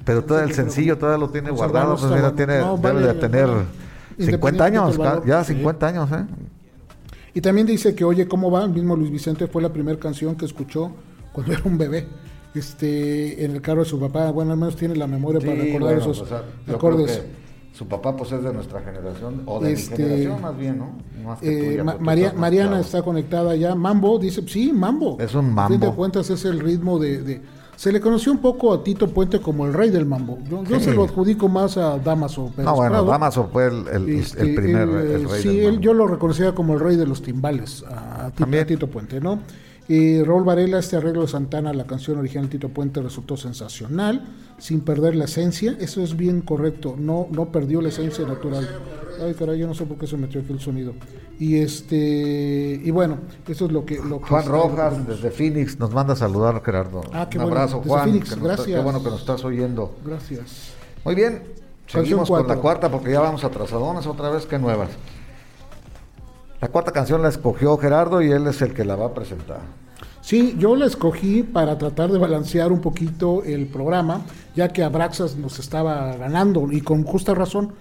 [0.05, 3.15] Pero todo el sencillo todavía lo tiene conservarlo guardado, pues mira, tiene, No, debe de
[3.15, 3.65] tener vale.
[4.19, 5.55] 50 Independientemente años, valor, ya sí.
[5.55, 6.25] 50 años, ¿eh?
[7.35, 8.65] Y también dice que Oye, ¿cómo va?
[8.65, 10.93] El mismo Luis Vicente fue la primera canción que escuchó
[11.33, 12.07] cuando era un bebé.
[12.55, 15.97] Este, en el carro de su papá, bueno, al menos tiene la memoria para recordar
[15.97, 17.23] bueno, esos pues, acordes.
[17.73, 20.91] su papá pues es de nuestra generación, o de Este, mi generación más bien, ¿no?
[21.25, 23.75] Más que Eh, tuya, Ma- María- Mariana está conectada ya.
[23.75, 25.19] Mambo, dice, sí, mambo.
[25.21, 25.97] Es un A fin de mambo.
[25.97, 27.43] cuentas es el ritmo de, de-
[27.77, 30.39] Se le conoció un poco a Tito Puente como el rey del mambo.
[30.51, 30.87] Yo, yo Sí.
[30.87, 33.07] se lo adjudico más a Damaso Pérez No, bueno, Prado.
[33.07, 35.81] Damaso fue el, el- Este, el primer el rey sí, del él, mambo.
[35.83, 39.39] yo lo reconocía como el rey de los timbales, a, Tito, a Tito Puente, ¿no?
[39.89, 44.23] Y Raúl Varela, este arreglo de Santana, la canción original Tito Puente resultó sensacional,
[44.59, 48.69] sin perder la esencia, eso es bien correcto, no, no perdió la esencia natural.
[49.25, 50.93] Ay, caray, yo no sé por qué se metió aquí el sonido.
[51.39, 53.19] Y este, y bueno,
[53.49, 53.97] eso es lo que...
[53.97, 57.01] Lo que Juan Rojas, desde Phoenix, nos manda a saludar, Gerardo.
[57.15, 58.11] Ah, qué Un abrazo, Juan.
[58.11, 58.67] Phoenix, nos gracias.
[58.67, 59.97] qué bueno que nos estás oyendo.
[60.05, 60.75] Gracias.
[61.03, 61.45] Muy bien,
[61.87, 64.91] seguimos con la cuarta porque ya vamos atrasadones otra vez, que nuevas.
[66.61, 69.61] La cuarta canción la escogió Gerardo y él es el que la va a presentar.
[70.21, 74.23] Sí, yo la escogí para tratar de balancear un poquito el programa,
[74.57, 77.73] ya que Abraxas nos estaba ganando y con justa razón.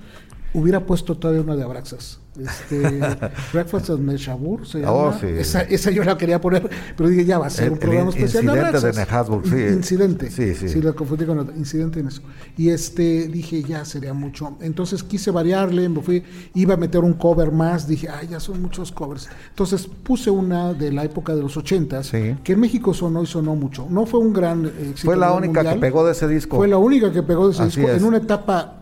[0.54, 2.20] Hubiera puesto todavía una de Abraxas.
[2.40, 2.80] Este,
[3.54, 4.92] Breakfast at Neshabur se llama.
[4.94, 5.26] Oh, sí.
[5.26, 8.12] esa, esa yo la quería poner, pero dije ya va a ser El- un programa
[8.12, 8.96] el especial de incidente de Abraxas.
[9.12, 9.56] Nehazburg, sí.
[9.56, 10.32] In- Incidente.
[10.32, 10.82] Sí, sí.
[10.82, 12.22] la confundí con otro, incidente en eso.
[12.56, 14.56] Y este dije ya sería mucho.
[14.62, 16.24] Entonces quise variarle, me fui,
[16.54, 19.28] iba a meter un cover más, dije, ay, ya son muchos covers.
[19.50, 22.36] Entonces puse una de la época de los ochentas, Sí.
[22.44, 23.88] que en México sonó y sonó mucho.
[23.90, 25.06] No fue un gran éxito.
[25.06, 26.56] Fue la única que pegó de ese disco.
[26.58, 27.98] Fue la única que pegó de ese Así disco es.
[28.02, 28.80] en una etapa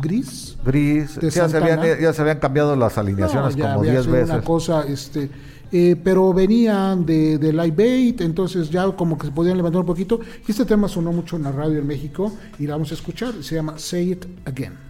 [0.00, 0.47] gris.
[0.64, 2.00] Gris, de ya se, habían, Santana.
[2.00, 4.30] ya se habían cambiado las alineaciones No, como había 10 sido veces.
[4.30, 5.30] Una cosa, este,
[5.70, 9.86] eh, pero venían de, de Live Bait, entonces ya como que se podían levantar un
[9.86, 10.20] poquito.
[10.46, 13.34] Y este tema sonó mucho en la radio en México y la vamos a escuchar.
[13.42, 14.87] Se llama Say It Again.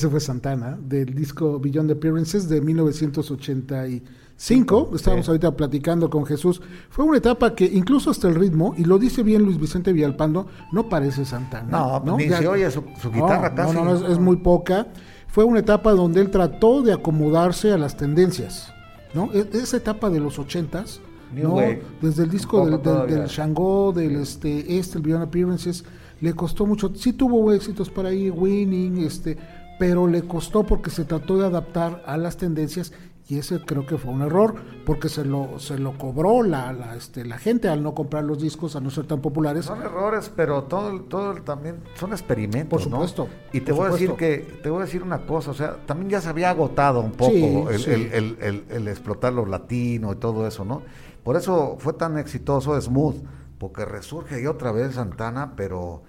[0.00, 4.92] Ese fue Santana, del disco Beyond Appearances de 1985.
[4.94, 6.62] Estábamos ahorita platicando con Jesús.
[6.88, 10.46] Fue una etapa que incluso hasta el ritmo, y lo dice bien Luis Vicente Villalpando,
[10.72, 12.00] no parece Santana.
[12.02, 13.74] No, ni se oye su- su guitarra no, casi.
[13.76, 14.86] No, no, es, es muy poca.
[15.28, 18.72] Fue una etapa donde él trató de acomodarse a las tendencias.
[19.12, 19.28] ¿no?
[19.34, 21.02] E- Esa etapa de los ochentas,
[21.34, 21.56] ¿no?
[21.56, 21.82] Wave.
[22.00, 25.84] desde el disco del, del, Shango, del este, este, el Beyond Appearances,
[26.22, 26.90] le costó mucho.
[26.94, 29.36] Sí tuvo éxitos por ahí, Winning, este,
[29.80, 32.92] pero le costó porque se trató de adaptar a las tendencias
[33.26, 36.96] y ese creo que fue un error porque se lo se lo cobró la, la,
[36.96, 39.64] este, la gente al no comprar los discos, a no ser tan populares.
[39.64, 42.96] Son errores, pero todo, todo también son experimentos, Por ¿no?
[42.98, 45.76] supuesto, Y te voy a decir que te voy a decir una cosa, o sea,
[45.86, 47.90] también ya se había agotado un poco Sí, el, sí.
[47.90, 50.82] el- el- el- el explotar los latinos y todo eso, ¿no?
[51.24, 53.16] Por eso fue tan exitoso Smooth,
[53.58, 56.02] porque resurge ahí otra vez Santana, pero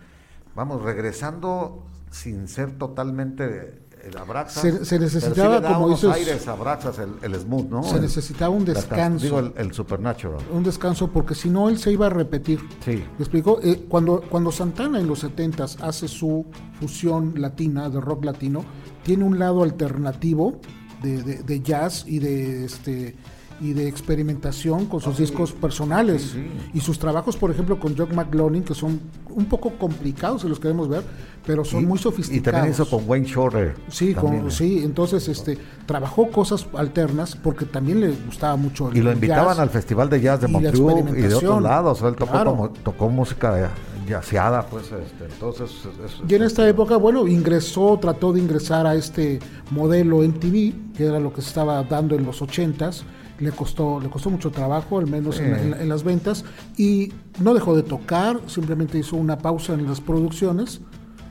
[0.55, 4.87] vamos regresando sin ser totalmente el Abraxas.
[4.87, 7.83] Se- necesitaba, como dices, aires Abraxas el, el Smooth, ¿no?
[7.83, 9.23] se necesitaba un descanso.
[9.23, 10.39] Digo, el, el Supernatural.
[10.51, 12.59] un descanso porque si no él se iba a repetir.
[12.83, 12.91] Sí.
[13.17, 13.59] ¿Me explico?
[13.63, 16.45] Eh, cuando, cuando Santana en los 70 hace su
[16.79, 18.65] fusión latina, de rock latino,
[19.03, 20.59] tiene un lado alternativo
[21.03, 23.15] de, de- de jazz y de este
[23.61, 26.35] y de experimentación con sus discos personales
[26.73, 28.99] y sus trabajos, por ejemplo, con John McLaughlin, que son
[29.29, 31.03] un poco complicados si los queremos ver,
[31.45, 32.53] pero son Y- muy Y sofisticados.
[32.53, 33.75] también hizo con Wayne Shorter.
[33.89, 34.43] Sí, con- ¿eh?
[34.49, 39.49] sí, entonces este trabajó cosas alternas porque también le gustaba mucho el Y lo invitaban
[39.49, 39.59] jazz.
[39.59, 42.01] al Festival de Jazz de y la Montreux y de otros lados.
[42.01, 42.51] Él tocó, Claro.
[42.51, 43.71] como, tocó música
[44.07, 45.69] jazzeada, pues, este, entonces...
[45.71, 49.39] es- es- Y en esta época, bueno, ingresó, trató de ingresar a este
[49.69, 53.03] modelo MTV, que era lo que se estaba dando en los 80s.
[53.41, 55.61] Le costó, le costó mucho trabajo, al menos en, Sí.
[55.63, 56.45] en- en las ventas,
[56.77, 57.11] y
[57.41, 60.81] no dejó de tocar, simplemente hizo una pausa en las producciones,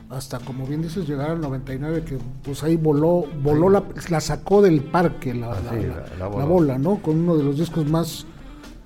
[0.09, 4.61] hasta, como bien dices, llegar al 99, que pues ahí voló, voló la, la sacó
[4.61, 6.47] del parque la, Ah, la- sí, la- la- la la voló.
[6.47, 7.01] bola, ¿no?
[7.01, 8.25] Con uno de los discos más,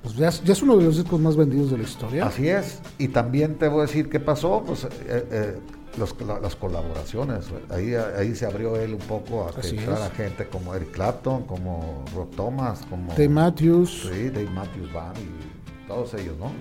[0.03, 2.27] pues ya, es- ya es uno de los discos más vendidos de la historia.
[2.27, 2.79] Así es.
[2.99, 4.89] Y también te voy a decir qué pasó, pues eh,
[5.31, 5.59] eh,
[5.97, 7.45] los- la- las colaboraciones.
[7.69, 10.13] Ahí, ahí se abrió él un poco a que Así entrara es.
[10.13, 13.09] gente como Eric Clapton, como Rob Thomas, como...
[13.13, 14.09] Dave Matthews.
[14.11, 16.51] Sí, Dave Matthews Band y todos ellos, ¿no?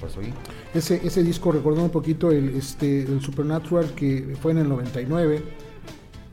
[0.00, 0.32] Pues sí.
[0.74, 5.42] Ese, ese disco, recordando un poquito el, este, el Supernatural que fue en el 99,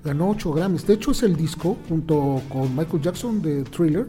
[0.03, 0.85] ganó 8 Grammys.
[0.85, 4.07] De hecho, es el disco, junto con Michael Jackson de Thriller,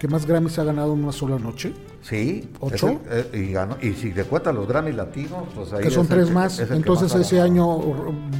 [0.00, 1.72] que más Grammys ha ganado en una sola noche.
[2.08, 2.88] Sí, ¿Ocho?
[2.88, 6.04] ese, eh, y, ganó- y si te cuentas los Grammys latinos, pues ahí que son
[6.04, 6.58] es el tres más.
[6.60, 7.78] es el Entonces más ese año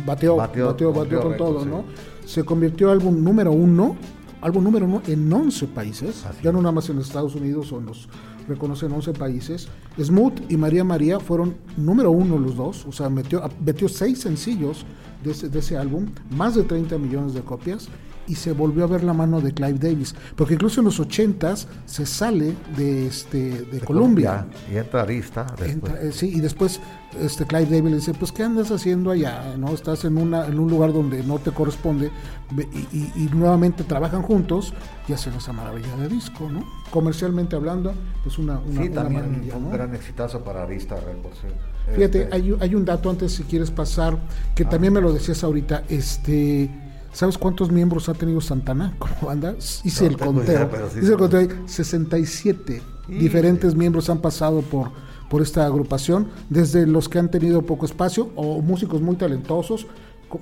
[0.07, 1.85] bateó, bateó, bateó, con todo, récords, ¿no?
[2.25, 2.29] sí.
[2.29, 3.97] Se convirtió álbum número uno,
[4.41, 7.79] álbum número uno en 11 países, Así ya no nada más en Estados Unidos o
[7.79, 8.09] en los
[8.47, 9.67] reconocen 11 países.
[10.01, 14.87] Smooth y María María fueron número uno los dos, o sea, metió, metió seis sencillos
[15.25, 17.89] de ese, de ese álbum, más de 30 millones de copias
[18.29, 21.67] y se volvió a ver la mano de Clive Davis, porque incluso en los 80s
[21.85, 24.47] se sale de este de, Colombia.
[24.73, 25.71] Y entra Arista después.
[25.73, 26.81] Entra, eh, sí, y después
[27.21, 29.55] este Clive Davis le dice, pues ¿qué andas haciendo allá?
[29.57, 29.69] ¿No?
[29.73, 32.11] Estás en una en un lugar donde no te corresponde
[32.73, 34.75] y, y- y nuevamente trabajan juntos
[35.09, 36.65] y hacen esa maravilla de disco, ¿no?
[36.91, 39.71] Comercialmente hablando, pues una, una, sí, una también maravilla, un ¿no?
[39.71, 41.39] gran exitazo para Arista Records.
[41.41, 41.49] sí.
[41.95, 44.19] Fíjate, Este, hay, un- hay un dato antes si quieres pasar,
[44.57, 44.69] que Ah.
[44.69, 46.69] también me lo decías ahorita, este...
[47.17, 49.55] ¿Sabes cuántos miembros ha tenido Santana como banda?
[49.59, 50.71] Hice No el conteo.
[50.93, 51.49] sí Hice el conteo.
[51.65, 54.91] 67 diferentes miembros han pasado por,
[55.31, 59.87] por esta agrupación, desde los que han tenido poco espacio o músicos muy talentosos.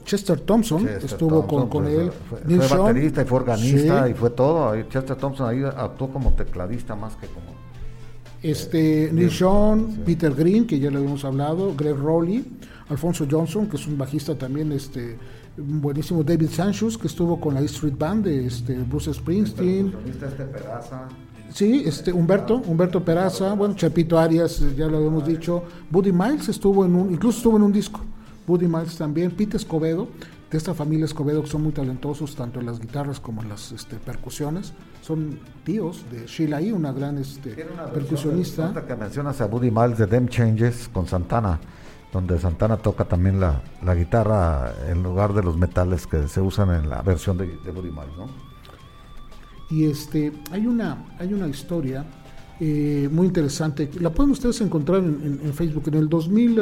[0.04, 2.10] Chester Thompson Chester estuvo con, Thompson, con pues, él.
[2.28, 2.80] Fue, Neil fue Sean.
[2.82, 4.10] baterista y fue organista Sí.
[4.10, 4.82] y fue todo.
[4.88, 7.54] Chester Thompson ahí actuó como tecladista más que como.
[8.42, 12.44] Este, Neil Sean, Peter Green, que ya le habíamos hablado, Greg Rowley,
[12.88, 15.16] Alfonso Johnson, que es un bajista también, este,
[15.56, 19.94] buenísimo, David Sanchez, que estuvo con la E Street Band de este, Bruce Springsteen.
[20.06, 21.08] este Peraza.
[21.52, 26.48] Sí, este Humberto, Humberto Peraza, bueno, Chapito Arias, eh, ya lo habíamos dicho, Buddy Miles
[26.48, 28.00] estuvo en un, incluso estuvo en un disco,
[28.46, 30.08] Buddy Miles también, Pete Escobedo,
[30.50, 33.70] de esta familia Escobedo que son muy talentosos tanto en las guitarras como en las
[33.70, 38.68] este, percusiones, son tíos de Sheila E., una gran este, una percusionista.
[38.72, 41.60] de- que mencionas a Buddy Miles de Them Changes con Santana,
[42.14, 46.70] donde Santana toca también la, la guitarra en lugar de los metales que se usan
[46.70, 48.28] en la versión de, de Buddy ¿no?
[49.68, 52.06] Y este, hay una, hay una historia
[52.60, 53.90] eh, muy interesante.
[54.00, 55.82] La pueden ustedes encontrar en, Facebook.
[55.88, 56.52] En el 2000, eh,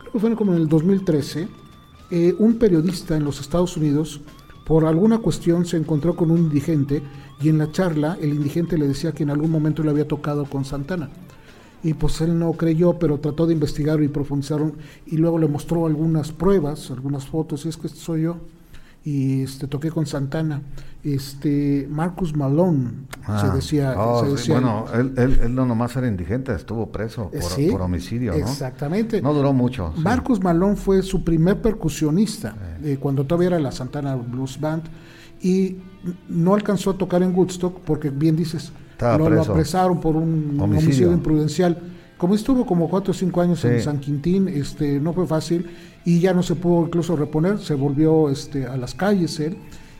[0.00, 1.46] creo que fue como en el 2013,
[2.10, 4.20] eh, un periodista en los Estados Unidos,
[4.66, 7.02] por alguna cuestión, se encontró con un indigente
[7.40, 10.44] y en la charla el indigente le decía que en algún momento le había tocado
[10.44, 11.08] con Santana.
[11.82, 14.74] Y pues él no creyó, pero trató de investigar y profundizaron
[15.06, 18.36] y luego le mostró algunas pruebas, algunas fotos, y es que este soy yo.
[19.04, 20.62] Y este toqué con Santana.
[21.02, 25.66] Este Marcus Malone se Ah, decía, oh, se sí, decía bueno, él, él, él no
[25.66, 28.38] nomás era indigente, estuvo preso por, sí, por homicidio, ¿no?
[28.38, 29.20] Exactamente.
[29.20, 29.92] No duró mucho.
[29.96, 30.02] sí.
[30.02, 32.54] Marcus Malone fue su primer percusionista
[32.84, 34.84] eh, cuando todavía era la Santana Blues Band
[35.42, 35.78] y
[36.28, 38.72] no alcanzó a tocar en Woodstock porque bien dices,
[39.02, 40.64] Estaba lo, apresaron por un Homicidio.
[40.64, 41.78] homicidio, imprudencial.
[42.18, 43.82] Como estuvo como cuatro o cinco años en.
[43.82, 45.66] San Quintín, este, no fue fácil
[46.04, 49.56] y ya no se pudo incluso reponer, se volvió este, a las calles él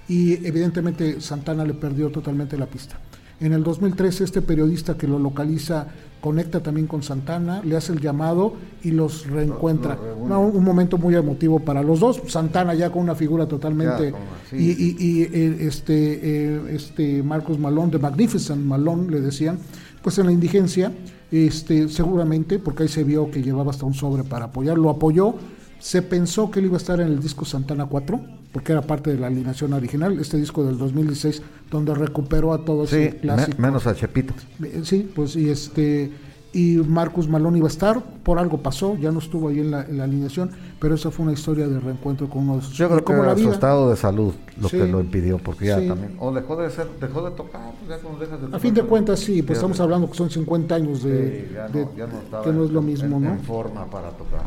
[0.09, 2.99] y evidentemente Santana le perdió totalmente la pista.
[3.41, 5.89] En el 2013 este periodista que lo localiza
[6.23, 9.97] conecta también con Santana, le hace el llamado y los reencuentra.
[9.97, 10.29] Lo- lo reúne.
[10.31, 12.23] No, un momento muy emotivo para los dos.
[12.29, 14.97] Santana ya con una figura totalmente Ya, y, sí.
[14.99, 19.59] y- y, eh, este eh, este Marcos Malón de Magnificent Malone le decían,
[20.01, 20.93] pues en la indigencia,
[21.31, 25.35] este seguramente porque ahí se vio que llevaba hasta un sobre para apoyar, lo apoyó.
[25.83, 28.21] Se pensó que él iba a estar en el disco Santana 4,
[28.53, 31.43] porque era parte de la alineación original, este disco del 2016,
[31.73, 34.33] donde recuperó a todos Sí, ese me- menos a Chepito.
[34.63, 36.13] Eh, Sí, pues y este
[36.55, 39.83] y Marcus Malone iba a estar, por algo pasó, ya no estuvo ahí en la,
[39.87, 42.89] en la alineación, pero esa fue una historia de reencuentro con uno de sus Yo
[42.89, 44.77] creo que era su estado de salud lo Sí.
[44.77, 45.89] que lo impidió, porque ya Sí.
[45.89, 46.15] también.
[46.21, 48.75] O dejó de ser, dejó de tocar, pues ya cuando dejas de A tocar, fin
[48.75, 51.89] de cuentas, sí, pues estamos hablando que son 50 años de, Sí, ya no, de-
[51.97, 53.31] ya no que no es lo mismo, en, ¿no?
[53.33, 54.43] en forma para tocar.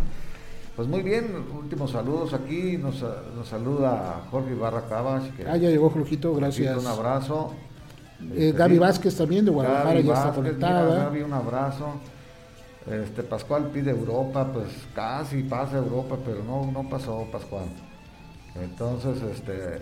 [0.76, 1.28] Pues muy bien,
[1.58, 2.78] últimos saludos aquí.
[2.78, 3.02] Nos,
[3.36, 5.24] nos saluda Jorge Ibarra Cabas.
[5.38, 6.78] que- Ah, ya llegó Flujito, gracias.
[6.78, 7.54] Un abrazo.
[8.22, 8.78] Eh, Este, Gaby.
[8.80, 10.90] Vázquez también de Guadalajara Gaby ya está conectada.
[10.92, 11.86] mira, Gaby, un abrazo.
[12.90, 17.66] Este Pascual pide Europa, pues casi pasa Europa, pero no, no pasó Pascual.
[18.62, 19.82] Entonces, este,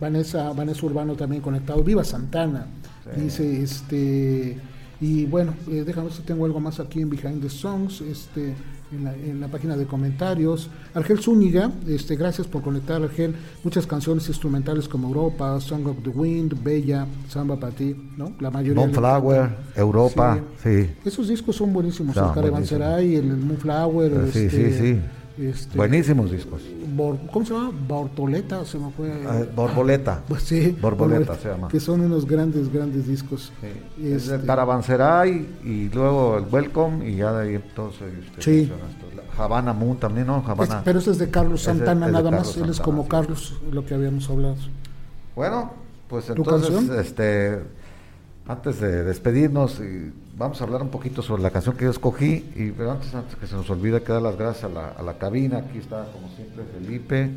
[0.00, 1.82] Vanessa, Vanessa Urbano también conectado.
[1.82, 2.66] Viva Santana.
[3.14, 3.20] Sí.
[3.20, 4.58] Dice, este,
[5.00, 8.54] y bueno, eh, déjame ver si tengo algo más aquí en Behind the Songs, este,
[8.92, 10.70] en la, en la página de comentarios.
[10.94, 13.34] Argel Zúñiga, este, gracias por conectar, Argel.
[13.64, 18.32] Muchas canciones instrumentales como Europa, Song of the Wind, Bella, Samba para ti, ¿no?
[18.40, 18.82] La mayoría.
[18.82, 20.90] Moonflower, Europa, sí.
[21.04, 25.00] Esos discos son buenísimos, Son el Caravanserai, el, Moonflower, sí, este, sí, sí.
[25.40, 26.62] Este, Buenísimos discos.
[26.96, 27.70] Bor- ¿Cómo se llama?
[27.86, 29.12] Bortoleta, se me fue.
[29.26, 30.22] Ah, Borboleta.
[30.28, 31.68] Pues sí, Borboleta Borbol- se llama.
[31.68, 33.52] Que son unos grandes, grandes discos.
[33.60, 34.04] Sí.
[34.06, 38.08] Es Este, el Caravanserai y luego el Welcome y ya de ahí entonces
[38.38, 38.70] Sí.
[39.36, 40.38] Havana Moon también, ¿no?
[40.40, 40.82] es- Havana.
[40.84, 42.56] pero ese es de Carlos es Santana nada más.
[42.56, 43.08] Él es Santana, como sí.
[43.08, 44.56] Carlos, lo que habíamos hablado.
[45.36, 45.72] Bueno,
[46.08, 47.60] pues ¿Tu entonces, este,
[48.48, 52.46] antes de despedirnos, y vamos a hablar un poquito sobre la canción que yo escogí,
[52.56, 55.02] y pero antes, antes que se nos olvide, que dar las gracias a la, a
[55.02, 55.58] la cabina.
[55.58, 57.30] Aquí está, como siempre, Felipe.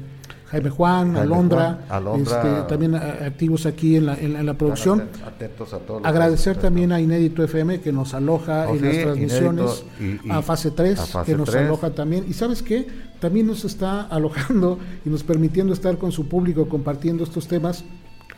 [0.48, 2.38] Jaime Juan, Jaime Alondra, Juan, Alondra.
[2.42, 5.04] este, también a- activos aquí en la, en la- en la producción.
[5.26, 6.02] Atentos a todos.
[6.06, 10.30] Agradecer también a Inédito FM que nos aloja Oh, en sí, las transmisiones, y- y-
[10.32, 11.66] a Fase 3 a Fase que nos 3.
[11.66, 12.26] aloja también.
[12.28, 12.86] Y sabes qué,
[13.22, 17.86] también nos está alojando y nos permitiendo estar con su público compartiendo estos temas.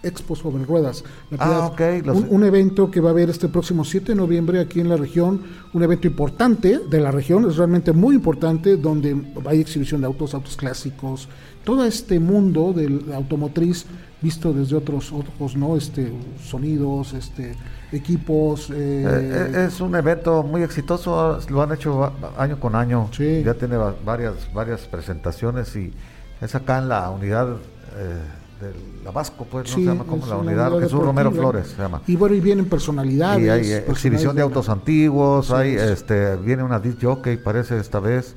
[0.03, 1.03] Expo sobre ruedas.
[1.31, 1.99] La Ah, Piedad.
[2.01, 4.79] ok, los- un, un evento que va a haber este próximo 7 de noviembre aquí
[4.81, 5.41] en la región,
[5.73, 9.15] un evento importante de la región, es realmente muy importante, donde
[9.45, 11.27] hay exhibición de autos, autos clásicos,
[11.63, 13.85] todo este mundo del automotriz
[14.21, 15.75] visto desde otros ojos, ¿no?
[15.77, 16.11] Este,
[16.43, 17.55] sonidos, este,
[17.91, 18.69] equipos.
[18.69, 18.73] eh,
[19.05, 23.43] Eh, eh, es un evento muy exitoso, lo han hecho año con año, Sí.
[23.45, 25.91] ya tiene va- varias varias presentaciones y
[26.41, 27.47] es acá en la unidad
[27.97, 28.17] eh,
[28.63, 29.75] del Abasco, pues, ¿no?
[29.75, 31.31] sí, se llama como es la unidad, unidad Jesús Romero.
[31.31, 32.01] Flores se llama.
[32.07, 33.43] Y bueno, y vienen personalidades.
[33.45, 35.81] Y hay eh, personalidades exhibición de la- autos antiguos, Sí, hay es.
[35.83, 38.35] este viene una disc jockey parece esta vez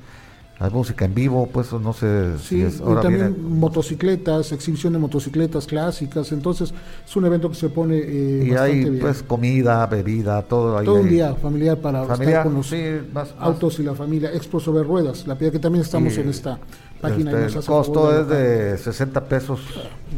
[0.58, 2.78] Hay música en vivo, pues no sé si Sí, es.
[2.80, 6.72] y Ahora también viene- motocicletas, exhibición de motocicletas clásicas, entonces
[7.06, 8.98] es un evento que se pone eh, y bastante hay bien.
[8.98, 10.86] pues comida, bebida, todo ahí.
[10.86, 12.82] Todo un día familiar para Familiar, estar con los sí,
[13.12, 14.32] más- más- autos y la familia.
[14.32, 16.58] Expo sobre ruedas, la piedad que también estamos y, en esta
[17.00, 17.30] página.
[17.32, 19.60] y este, el costo es de 60 pesos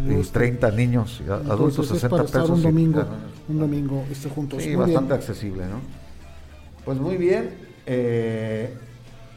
[0.08, 1.58] y Este, 30 niños, y a- adultos
[1.90, 2.56] Entonces, es 60 para estar pesos.
[2.56, 3.16] un y- domingo, ah,
[3.48, 4.62] un domingo este, juntos.
[4.62, 5.12] Sí, Muy bastante bien.
[5.20, 5.80] accesible, ¿no?
[6.84, 7.50] Pues muy bien.
[7.90, 8.74] eh,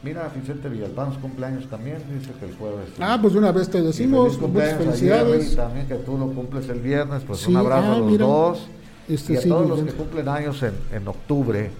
[0.02, 2.88] mira, Vicente Villalpán, cumpleaños también, dice que el jueves.
[3.00, 5.42] Ah, pues una vez te Y decimos, muchas felicidades.
[5.44, 8.10] Jerry también que tú lo cumples el viernes, pues Sí, un abrazo ah, a los
[8.10, 8.26] mira.
[8.26, 8.66] dos.
[9.08, 9.92] Este y a sí, todos los Vicente.
[9.92, 11.70] que cumplen años en, en octubre,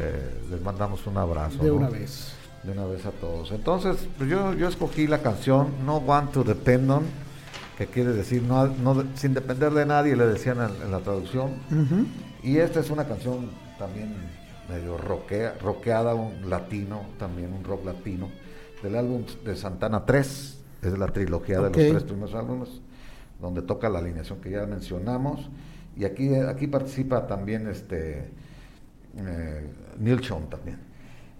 [0.00, 1.62] eh, les mandamos un abrazo.
[1.62, 1.76] De ¿no?
[1.76, 2.32] una vez.
[2.66, 3.52] De una vez a todos.
[3.52, 7.04] Entonces, pues yo, yo escogí la canción No Want to Depend On,
[7.78, 11.50] que quiere decir no, sin depender de nadie, le decían en, en la traducción.
[12.42, 14.14] Y esta es una canción también
[14.68, 18.30] medio rockeada, un latino, también un rock latino,
[18.82, 22.68] del álbum de Santana 3, es de la trilogía de los tres primeros álbumes,
[23.40, 25.48] donde toca la alineación que ya mencionamos.
[25.96, 28.30] Y aquí, aquí participa también este
[29.16, 30.78] eh, Neil Schon también.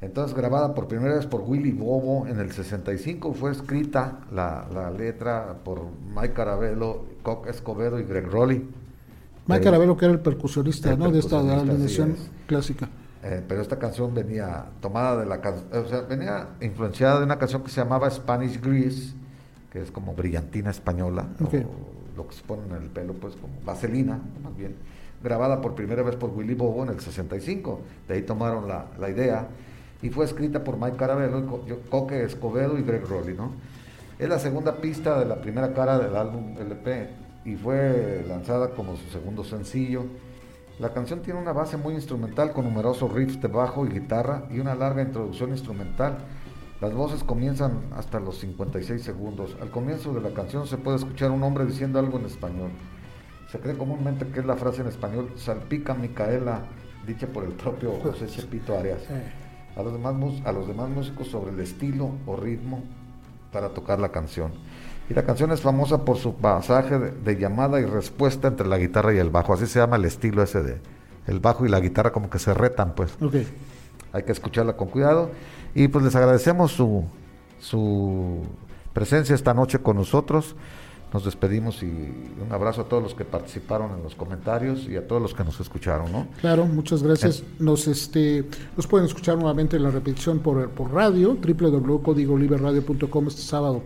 [0.03, 4.91] Entonces, grabada por primera vez por Willy Bobo en el 65, fue escrita la, la
[4.91, 5.83] letra por
[6.15, 8.69] Mike Carabello, Cock Escobedo y Greg Rowley.
[9.47, 11.11] Mike Carabello, que era el percusionista, el ¿no?
[11.11, 12.31] De esta alineación es.
[12.47, 12.89] clásica.
[13.23, 17.39] Eh, pero esta canción venía tomada de la canción, o sea, venía influenciada de una
[17.39, 19.15] canción que se llamaba Spanish Grease,
[19.73, 21.55] que es como brillantina española, Ok.
[21.55, 24.77] o lo que se pone en el pelo, pues como vaselina, más bien,
[25.25, 27.81] grabada por primera vez por Willy Bobo en el 65.
[28.07, 29.49] De ahí tomaron la, la idea
[30.03, 33.53] y fue escrita por Mike Carabello, Coque Escobedo y Greg Rowley, ¿no?
[34.19, 37.11] Es la segunda pista de la primera cara del álbum LP
[37.45, 40.05] y fue lanzada como su segundo sencillo.
[40.79, 44.59] La canción tiene una base muy instrumental con numerosos riffs de bajo y guitarra y
[44.59, 46.19] una larga introducción instrumental.
[46.81, 49.57] Las voces comienzan hasta los 56 segundos.
[49.61, 52.71] Al comienzo de la canción se puede escuchar un hombre diciendo algo en español.
[53.51, 56.63] Se cree comúnmente que es la frase en español salpica Micaela,
[57.07, 59.01] dicha por el propio José Chepito Arias.
[59.77, 62.83] A los, demás, a los demás músicos sobre el estilo o ritmo
[63.53, 64.53] para tocar la canción.
[65.09, 68.79] Y la canción es famosa por su pasaje de, de llamada y respuesta entre la
[68.79, 69.53] guitarra y el bajo.
[69.53, 70.81] Así se llama el estilo ese de
[71.27, 73.17] el bajo y la guitarra como que se retan, pues.
[73.21, 73.35] ok.
[74.13, 75.31] Hay que escucharla con cuidado.
[75.75, 77.05] Y pues les agradecemos su,
[77.59, 78.43] su
[78.93, 80.57] presencia esta noche con nosotros.
[81.13, 85.07] Nos despedimos y un abrazo a todos los que participaron en los comentarios y a
[85.07, 86.27] todos los que nos escucharon, ¿no?
[86.41, 87.45] Claro, muchas gracias.
[87.59, 88.45] Nos este
[88.77, 93.83] nos pueden escuchar nuevamente en la repetición por, por radio, www.codigoliberradio.com este sábado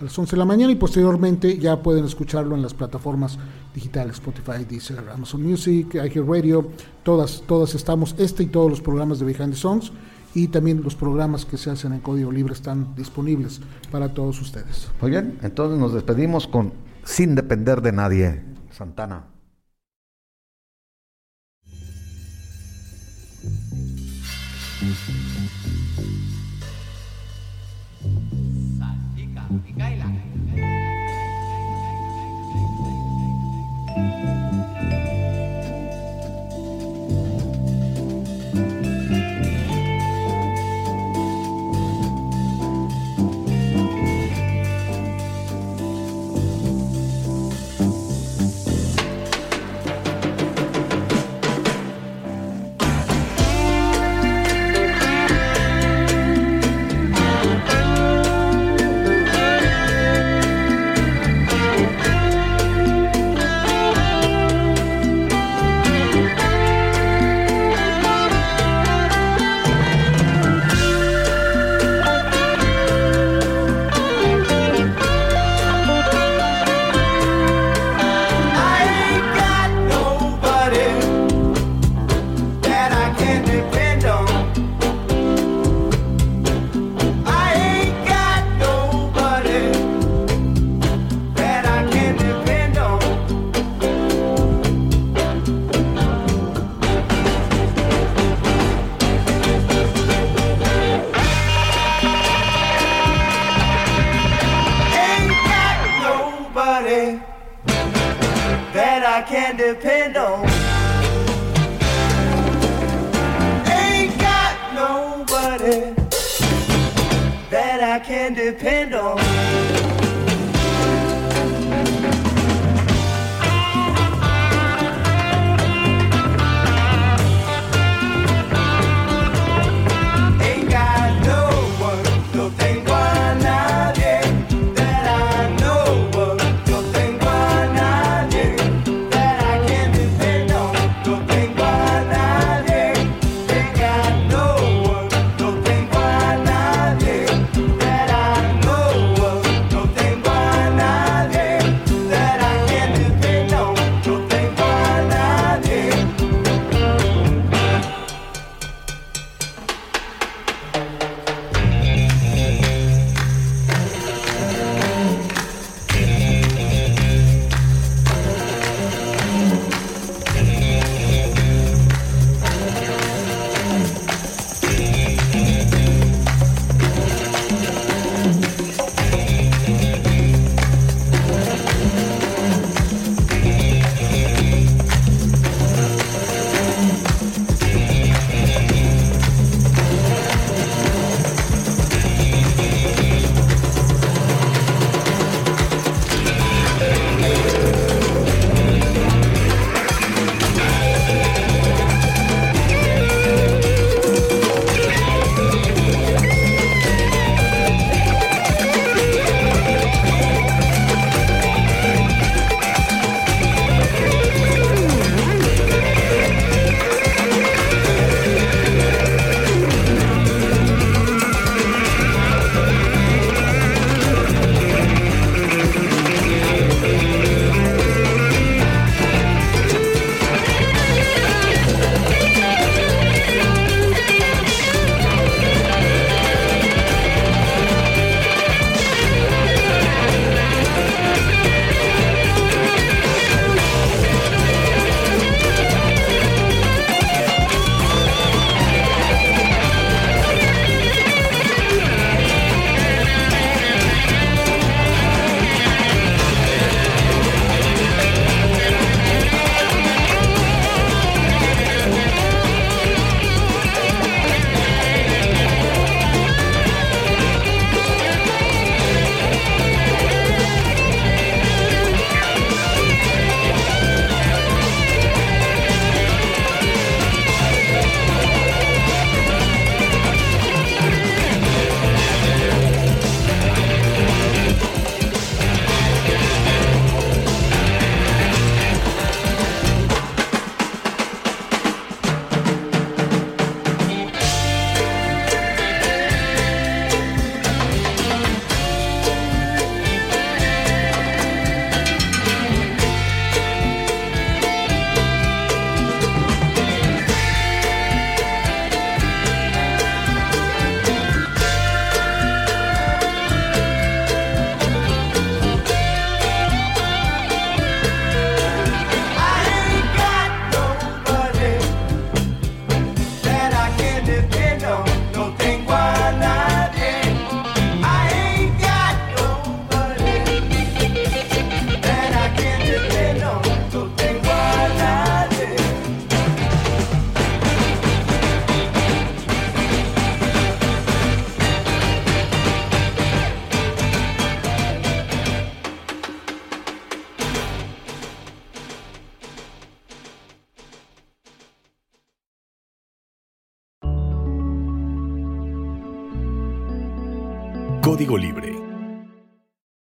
[0.00, 3.38] a las 11 de la mañana y posteriormente ya pueden escucharlo en las plataformas
[3.72, 6.68] digitales, Spotify, Deezer, Amazon Music, iHeartRadio,
[7.04, 9.92] todas, todas estamos, este y todos los programas de Behind the Songs
[10.34, 14.88] y también los programas que se hacen en Código Libre están disponibles para todos ustedes.
[15.00, 16.72] Muy bien, entonces nos despedimos con
[17.04, 19.33] Sin depender de nadie, Santana.